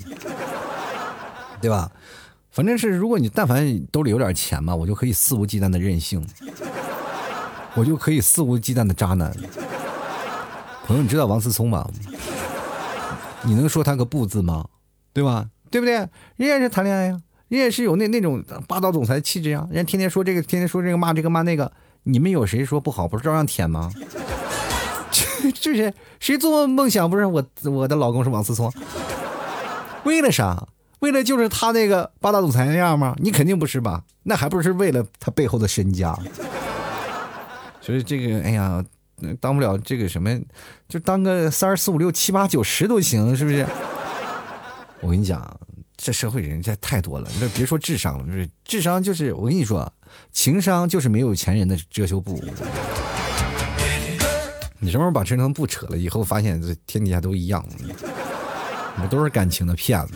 [1.60, 1.90] 对吧？
[2.50, 6.26] 反正是如果你但凡兜里有点钱嘛，我就可以肆无忌惮的任性。
[7.76, 9.30] 我就可以肆无忌惮的渣男，
[10.86, 11.86] 朋友，你知道王思聪吗？
[13.42, 14.64] 你能说他个不字吗？
[15.12, 15.46] 对吧？
[15.70, 15.94] 对不对？
[16.36, 21.70] 人家是谈恋爱呀，人家是有那那种霸道总裁气质呀，人家天天说这个，天天说这个，骂这个骂那个，
[22.04, 23.06] 你们有谁说不好？
[23.06, 23.92] 不是照样舔吗？
[25.60, 27.10] 这是谁做梦梦想？
[27.10, 28.72] 不是我，我的老公是王思聪，
[30.04, 30.66] 为了啥？
[31.00, 33.14] 为了就是他那个霸道总裁那样吗？
[33.18, 34.02] 你肯定不是吧？
[34.22, 36.18] 那还不是为了他背后的身家？
[37.86, 38.84] 所以这个，哎呀，
[39.40, 40.36] 当不了这个什么，
[40.88, 43.64] 就当个三四五六七八九十都行，是不是？
[45.00, 45.56] 我跟你讲，
[45.96, 49.92] 这社会人这太多了，你别说智商了，就是智商就是我跟你说，
[50.32, 52.42] 情商就是没有钱人的遮羞布。
[54.80, 57.86] 你什么时候把这层布扯了以后，发现这天底下都一样，你
[58.98, 60.14] 们都是感情的骗子。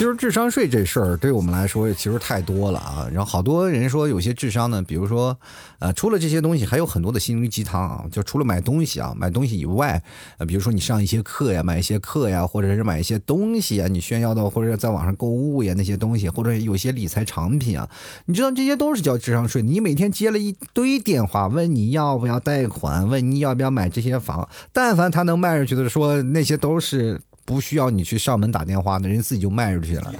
[0.00, 5.38] 其实智商税这事儿对我们来说其实太多了啊，然后好多人说有些智商呢，比如说，
[5.78, 10.02] 呃，除了这些东西，还有很多的心灵鸡汤啊，就除了买东西啊，买东西以外，
[10.38, 17.86] 呃，比如说你上一些课呀，买一些课呀，或者是买一些东西啊，你炫耀的或者在网上购物呀那些东西，或者有些理财产品啊，
[18.24, 19.60] 你知道这些都是交智商税。
[19.60, 27.20] 你每天接了一堆电话，问你要不要贷款，问你要不要买这些房，但凡他能卖出去的，说那些都是。
[27.50, 30.14] 不需要你去上门打电话的人自己就卖出去了，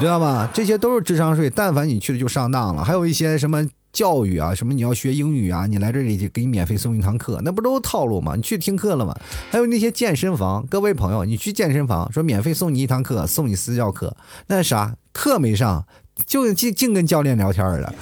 [0.00, 0.50] 知道吗？
[0.52, 1.48] 这些都是智商税。
[1.48, 2.82] 但凡你去了就上当了。
[2.82, 8.34] 还有一些什么教育啊，什么你要学英语啊，你来这里就给你免费送一堂课，那不都套路吗？
[8.34, 9.16] 你去听课了吗？
[9.48, 14.16] 还有那些健身房，各位朋友，你去健身房说免费送你一堂课，送你私教课，
[14.48, 15.86] 那啥课没上，
[16.26, 17.94] 就净净跟教练聊天了。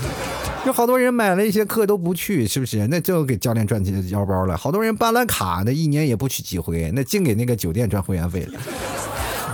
[0.65, 2.87] 就好多人买了一些课都不去，是不是？
[2.89, 4.55] 那就给教练赚钱腰包了。
[4.57, 8.61] 好多人办了卡，那一年也不去几回，那净给那个酒店赚会员费了。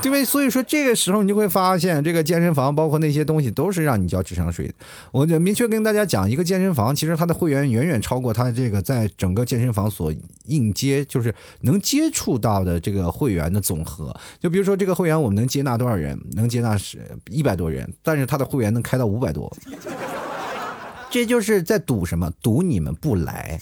[0.07, 0.25] 对不对？
[0.25, 4.75] 所以说这个时候你就会发现，这个健身房包括那些东西都是让你交智商税的。
[5.11, 14.15] 我就明确跟大家讲，一个健身房其实它的会员远远超过它这个在整个健身房所应接，就是能接触到的这个会员的总和。
[14.39, 16.17] 就比如说这个会员我们能接纳多少人？
[16.37, 19.53] 能接纳是一百多人，但是他的会员能开到五百多。
[21.11, 22.31] 这就是在赌什么？
[22.41, 23.61] 赌你们不来。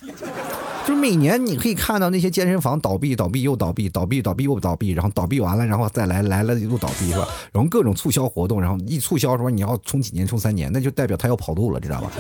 [0.87, 7.27] 就每年你可以看到那些健身房倒闭、倒闭又倒闭、倒闭、倒闭又倒闭，然后倒闭完了，然后再来来了又倒闭，是吧？
[7.53, 12.11] 然后各种促销活动，然后一促销说你要充几年、充三年，那就代表他要跑路了，知道吧？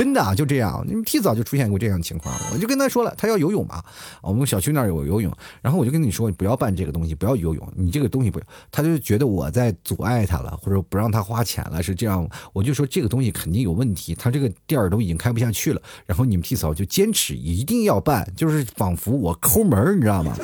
[0.00, 2.34] 真的啊，就这样，你们提早就出现过这样的情况。
[2.54, 3.84] 我就跟他说了，他要游泳嘛，
[4.22, 5.30] 我们小区那儿有游泳，
[5.60, 8.46] 然后我就跟你说，你不要办这个东西，不要游泳，你这个东西不要。
[8.72, 12.26] 他就觉得我在阻碍他了，或者不让他花钱了，是这样。
[12.54, 15.82] 我就说这个东西肯定有问题，他这个店儿都已经开不下去了。
[16.06, 20.34] 然后你们提早就坚持一定要办，就是仿佛我抠门儿你知道吗？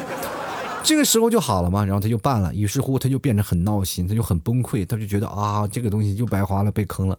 [0.85, 7.19] 这个时候就好了嘛，然后他就办了，于是乎他就变得很闹心，他就很崩溃，他就觉得啊，这个东西就白花了，被坑了。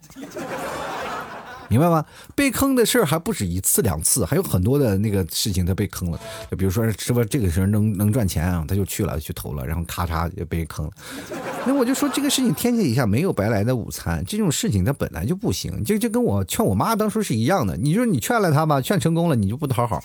[1.70, 2.04] 明白吗？
[2.36, 6.20] 被坑的事儿还不止一次两次，还有很多的那个事情他被坑了。
[6.50, 8.66] 就比如说，是不是这个时候能能赚钱啊？
[8.68, 10.92] 他就去了，去投了，然后咔嚓就被坑了。
[11.66, 15.84] 那我就说，这个事情天底下没有白来的午餐，这种事情它本来就不行。
[15.84, 17.76] 就就跟我劝我妈当初是一样的。
[17.78, 20.04] 你说你劝了他吧，劝成功了，你就不讨好。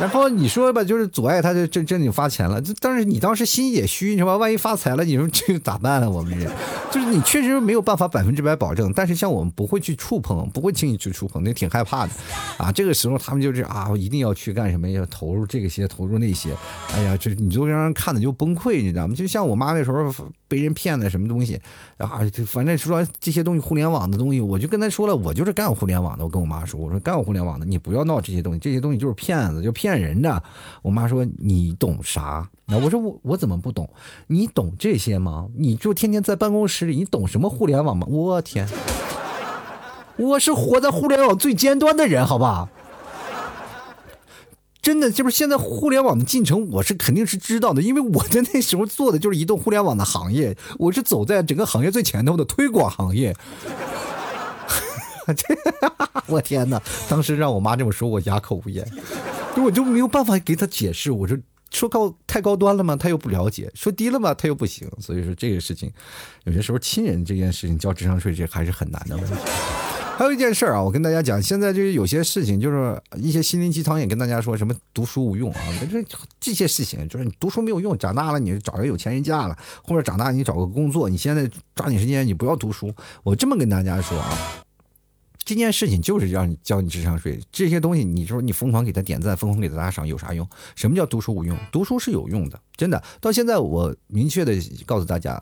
[0.00, 2.62] 然后你说吧，就是阻碍他就正正经发钱了。
[2.80, 4.36] 但是你当时心也虚，是吧？
[4.36, 6.08] 万一发财了，你说这咋办啊？
[6.08, 6.46] 我们这
[6.92, 8.92] 就是你确实没有办法百分之百保证。
[8.94, 10.76] 但是像我们不会去触碰，不会。
[10.76, 12.12] 轻易去触碰，那挺害怕的，
[12.58, 16.54] 啊，这个时候他们就是啊，一定要去干什么，要投入这个些，投入那些，
[16.92, 19.14] 哎呀，这你就让人看的就崩溃，你知道吗？
[19.14, 20.14] 就像我妈那时候
[20.48, 21.58] 被人骗的什么东西，
[21.98, 30.42] 啊，反正说这些东西，互联网的东西，我就跟他说了，我就是干互联网的，我跟我妈说，我说干互联网的，你不要闹这些东西，这些东西就是骗子，就骗人的。
[30.82, 32.46] 我妈说你懂啥？
[32.66, 33.88] 那我说我我怎么不懂？
[34.26, 35.46] 你懂这些吗？
[35.56, 38.06] 你就天天在办公室里，你懂什么互联网吗？
[38.10, 38.68] 我天！
[40.18, 42.68] 我是活在互联网最尖端的人，好不好？
[44.86, 53.34] 真的，就是现在互联网的进程，我是肯定是知道的，因为我在那时候做的就是移动互联网的行业，我是走在整个行业最前头的推广行业。
[56.28, 56.80] 我天哪！
[57.08, 58.88] 当时让我妈这么说，我哑口无言，
[59.56, 61.10] 我就没有办法给她解释。
[61.10, 61.36] 我说
[61.72, 62.94] 说高太高端了吗？
[62.94, 64.32] 她又不了解；说低了吗？
[64.34, 64.88] 她又不行。
[65.00, 65.92] 所以说这个事情，
[66.44, 69.34] 有些时候亲人这件事情交智商税，这还是很难的问题。
[70.18, 75.60] 还有一件事儿啊，我跟大家讲，现在就是有些事情，就是一些心灵鸡汤也跟大家说什么读书无用啊，
[75.90, 76.02] 这
[76.40, 79.54] 这些事情就是你读书没有用，长大了你找个有钱人嫁了，
[79.84, 82.90] 或者长大你找个工作，你现在抓紧时间，你不要读书。
[83.22, 84.64] 我这么跟大家说啊，
[85.44, 90.48] 这件事情就是让你交你智商税，这些东西你说你疯狂给他点赞，疯狂给他打赏有啥用？
[90.76, 91.54] 什么叫读书无用？
[91.70, 93.02] 读书是有用的，真的。
[93.20, 94.54] 到现在我明确的
[94.86, 95.38] 告诉大家。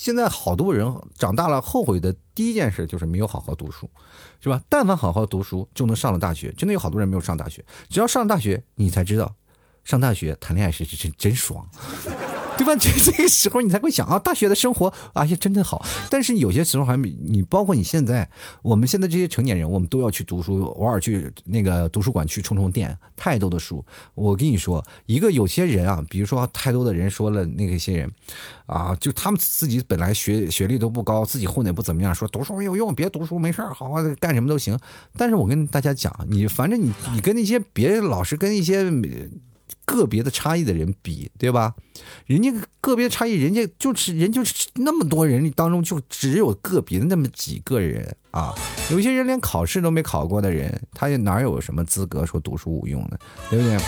[0.00, 3.90] 现在好多人长大了后悔的第一件事就是没有好好读书，
[4.40, 4.62] 是吧？
[4.68, 6.52] 但凡好好读书，就能上了大学。
[6.52, 9.34] 真的有好多人没有上大学，只要上了大学，你才知道，
[9.82, 11.68] 上大学谈恋爱是是真真爽。
[12.58, 12.74] 对吧？
[12.76, 15.82] 这这个时候你才会想啊，大学的生活啊，也真的好。
[16.10, 18.28] 但是有些时候还没你，包括你现在，
[18.62, 22.96] 我们现在这些成年人，我们都要去读书，偶尔去那个图书馆去充充电。
[23.16, 23.84] 太多的书，
[24.14, 28.10] 我跟你说，一个有些人啊，比如说太多的人说了那个些人
[28.66, 34.78] 啊，就他们自己本来学学历都不高，自己混的也不怎么样，说读书没有用，别读书没事好好干什么都行。
[35.16, 38.88] 但是我跟大家讲，你反正你你跟那些别人老是跟一些。
[39.88, 41.74] 个别的差异的人比，对吧？
[42.26, 48.54] 人家个别差异，人家就是人就是那么多人当中，就只有个别的那么几个人啊。
[48.90, 53.16] 有些人连考试都没考过的人，他也哪有什么资格说读书无用呢？
[53.48, 53.78] 对不对？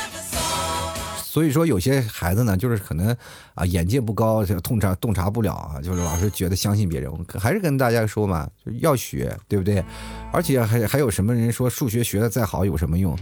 [1.23, 3.15] 所以说，有些孩子呢，就是可能
[3.55, 7.13] 啊，眼界不高，洞察洞察不了啊，就是老是觉得相信别人。
[7.13, 9.85] 我还是跟大家说嘛，就要学，对不对？
[10.33, 13.17] 而且还还有什么人说数学学的再好有什么用？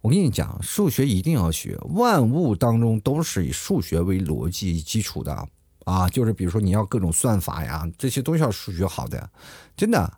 [0.00, 5.46] 我跟你讲，数学一定要学，万物当中都是以数学为逻辑基础的
[5.84, 6.08] 啊！
[6.08, 9.28] 就是比如说你要各种算法呀，这些都是要数学好的，
[9.76, 10.12] 真的。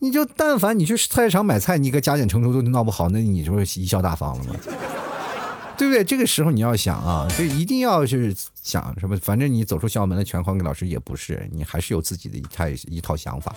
[0.00, 4.56] 你就但凡你去菜市场买菜，你个加减乘除都闹不好，那你就是贻笑大方了吗？
[5.78, 6.04] 对不对？
[6.04, 13.54] 这个时候你要想啊，就一定要是想什么，反正你走出校门的全还给老师也不是，你还是有自己的一套一套想法。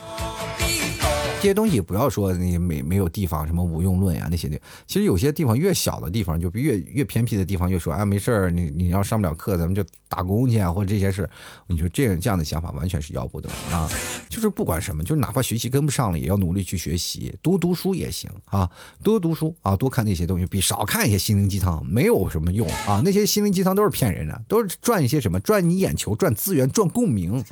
[1.42, 11.30] 这些东西不要说你没没有地方什么无用论呀那些的，其实有些地方越小的地方就越越偏僻的地方越说啊没事儿，你你要上不了课，咱们就打工去啊，或者这些事，
[11.68, 13.88] 你说这样这样的想法完全是要不得啊！
[14.28, 18.68] 就是不管什么，就是哪怕学习跟不上了，也要努力去学习，多读书也行啊，
[19.04, 23.04] 多读书啊，多看那些东西，比少看一些心灵鸡汤没有什么用啊！
[23.06, 27.44] 那些心灵鸡汤都是骗人的，都是赚一些什么赚你眼球、赚资源、赚共鸣。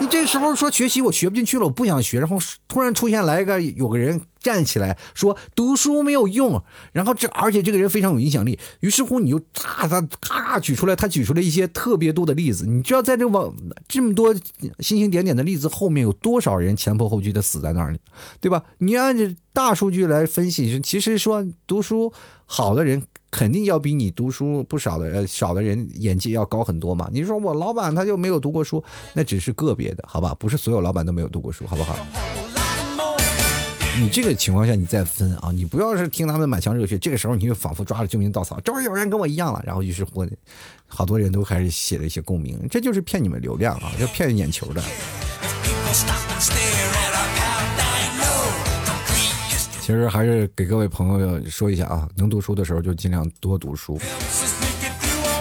[0.00, 2.36] 你这时候说学习我学不进去了，我不想学，然后
[2.66, 3.27] 突然出现了。
[3.28, 6.62] 来个有个人站起来说读书没有用，
[6.92, 12.64] 然后这而且这个人非常有影响力，于是乎你就咔咔咔举出来，他举出了一些特别多的例子。
[12.66, 13.54] 你知道在这网
[13.86, 14.34] 这么多
[14.78, 17.98] 星星点点的例子后面有多少人前仆后继的死在那里，
[18.40, 18.62] 对吧？
[18.78, 22.12] 你按着大数据来分析，其实说读书
[22.46, 27.10] 好的人肯定要比你读书不少的少的人眼界要高很多嘛。
[27.12, 30.34] 你说我老板他就没有读过书，那只是个别的，好吧？
[30.38, 31.94] 不是所有老板都没有读过书，好不好？
[34.00, 40.24] 你这个情况下，你再分啊，你不要是听他们满腔热血，这个时候你就仿佛抓着救命稻草，终于有人跟我一样了，然后于是乎，
[40.86, 44.80] 好多人都开始写了一些共鸣，这就是骗你们流量啊，要骗眼球的。
[49.80, 53.98] 其实还是给各位朋友说一下啊，能读书的时候就尽量多读书。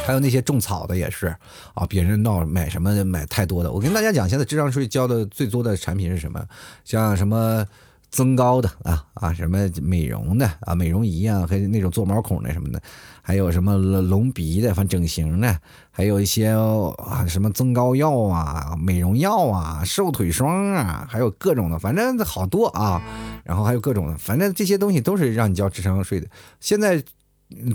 [0.03, 1.27] 还有那些种草的也是
[1.75, 3.71] 啊，别人闹买什么买太多的。
[3.71, 6.43] 我跟大家讲，现在智商税交的最多的产品是什么？
[6.83, 7.63] 像什么？
[8.09, 12.81] 增高的啊啊，什么美容的啊，美容仪啊，还有那种做毛孔的什么的，
[13.21, 15.59] 还有什么隆鼻的，反正整形的，
[15.91, 23.01] 还有一些啊什么增高药啊、美容药啊、瘦腿霜啊，还有各种的，反正好多啊。
[23.43, 26.27] 然后还有各种的，反正这些东西都是让你交智商税的。
[26.59, 27.03] 现在。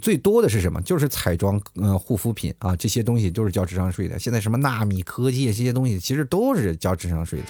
[0.03, 0.83] 最多的是什么？
[0.83, 4.18] 就是彩妆、呃护肤品啊，这些东西都是交智商税的。
[4.18, 7.47] 现在什么纳米科技这些东西，其实都是交智商税的。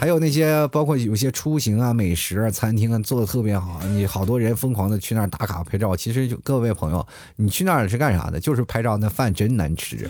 [0.00, 5.94] 还有那些包括有些出行啊、美食啊、餐厅啊，做的特别好，你好多人疯狂的去那儿打卡拍照。
[5.94, 8.40] 其实就各位朋友，你去那儿是干啥的？
[8.40, 10.08] 就是拍照，那饭真难吃，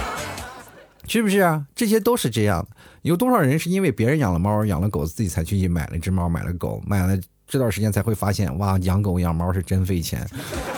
[1.08, 1.64] 是不是啊？
[1.74, 2.68] 这些都是这样。
[3.00, 7.18] 有多少人是因为别人养了猫、养了狗，自己才去买了只猫、买了狗、买了？
[7.48, 10.24] 这段时间才会发现，哇，养狗养猫是真费钱，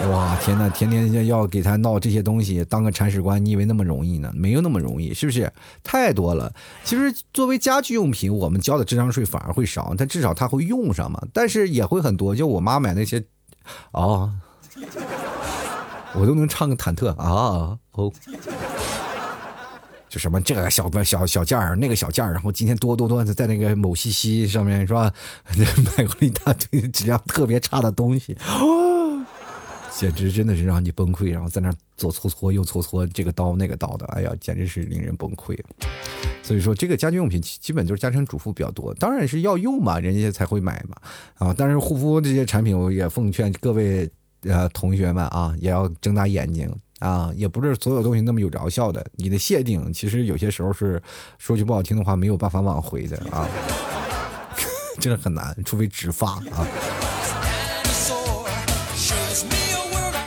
[0.08, 4.30] 哇，天呐，天天要要给他闹这些东西，当个铲屎官，你以为那么容易呢？
[4.32, 5.52] 没有那么容易，是不是？
[5.82, 6.52] 太多了。
[6.84, 11.20] 其实作为家居用品，我们交的智商税反而会少，但至少他会用上嘛。
[11.32, 13.20] 但是也会很多，就我妈买那些，
[13.90, 14.30] 啊，
[16.14, 18.12] 我都能唱个忐忑啊哦。
[20.10, 25.10] 就什么这个小小小件儿，那个小件儿，然后今天多多多在那个某西西上面是吧，
[25.96, 29.24] 买过一大堆质量特别差的东西，哦
[29.92, 31.30] 简直真的是让你崩溃。
[31.30, 35.58] 然后在那左搓搓右搓搓，这个刀那个刀的，哎呀，简直是令人崩溃。
[36.42, 40.96] 所以说，这个家居用品基本就是家庭主妇比较多，当然是要用嘛，人家才会买嘛。
[41.34, 44.10] 啊，但是护肤这些产品，我也奉劝各位
[44.44, 46.68] 呃同学们啊，也要睁大眼睛。
[47.00, 49.04] 啊，也不是所有东西那么有疗效的。
[49.16, 51.02] 你的谢顶其实有些时候是
[51.36, 53.48] 说句不好听的话，没有办法挽回的啊，
[55.00, 56.64] 真 的很难，除非植发啊。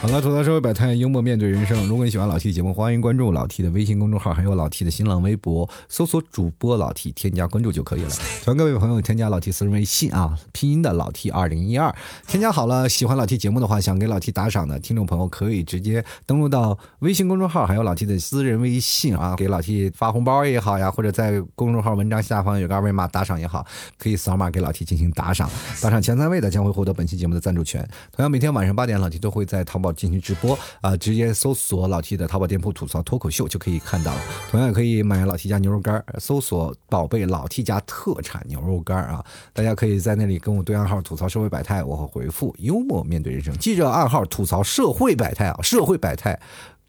[0.04, 1.88] 好了，吐槽社会百态，幽默面对人生。
[1.88, 8.10] 如果你喜欢老 T 的节目，欢迎关注老 T 的微信公众号，还有老 T 的新浪微博，搜索主播老 T，添加关注就可以了。
[8.43, 11.95] 欢迎各位朋友添加老 T 私人微信啊，拼音的老 T 二零一二。
[12.28, 23.66] 添加好了，喜欢老 T 节目的话，想给老 T 打赏的听众朋友，可以直接登录到微信公众号，还有老 T 的私人微信啊，给老 T 发红包也好呀，或者在公众号文章下方有个二维码打赏也好，
[23.97, 25.49] 可以扫码给老 T 进行打赏。
[25.82, 27.82] 打赏前三位的将会获得本期节目的赞助权。
[28.12, 29.93] 同样，每天晚上八点，老 T 都会在淘宝。
[29.94, 34.22] 进行直播啊，直接搜索老 T 的淘宝店铺吐槽脱口秀就可以看到了。
[34.50, 39.24] 同样也可以买老 T 家牛肉干，搜索宝贝老 T 家特产牛肉干啊，
[39.54, 43.54] 大家可以在那里跟我对暗号吐槽社会百态，我会回复幽默面对人生。
[43.58, 46.39] 记着暗号吐槽社会百态啊，社会百态，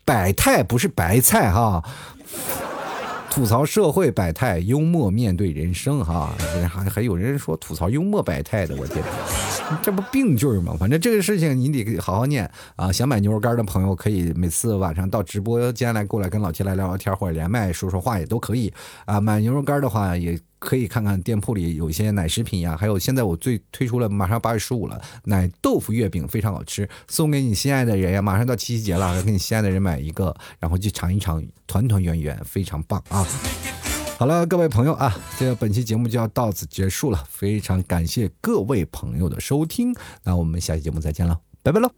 [0.05, 1.83] 百态不是白菜哈。
[3.35, 6.33] 吐槽社会百态，幽默面对人生，哈，
[6.69, 9.03] 还还有人说吐槽幽默百态的，我天，
[9.83, 10.77] 这不病句吗？
[10.79, 12.93] 反正这个事情你得好好念啊！
[12.93, 18.73] 想买牛肉干的朋友，可以每次晚上到直播间来过来跟老七来聊聊天，或者连麦说说话也都可以
[19.05, 19.21] 啊。
[19.21, 20.39] 买牛肉干的话也。
[20.65, 28.23] 可以看看店铺里有一些奶食品呀，还有现在我最推出了，马上八月十五了，奶豆腐月饼非常好吃，送给你心爱的人呀！
[28.23, 33.27] 马上到七夕节了，要给你心爱的人买一个，然后去尝一尝，团团圆圆，非常棒啊！
[34.19, 41.91] 好了，各位朋友啊，这个本期节目就要到此结束了，非常感谢各位朋友的收听，那我们下期节目再见了，拜拜喽！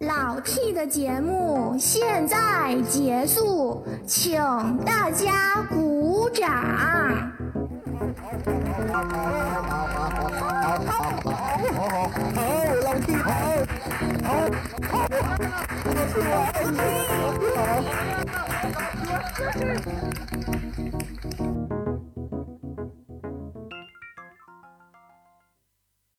[0.00, 4.40] 老 T 的节目现在结束，请
[4.84, 6.48] 大家鼓掌。
[8.90, 9.04] 好，老
[11.34, 11.90] T，好，好，
[12.34, 12.38] 好，
[12.84, 13.32] 老 T，好。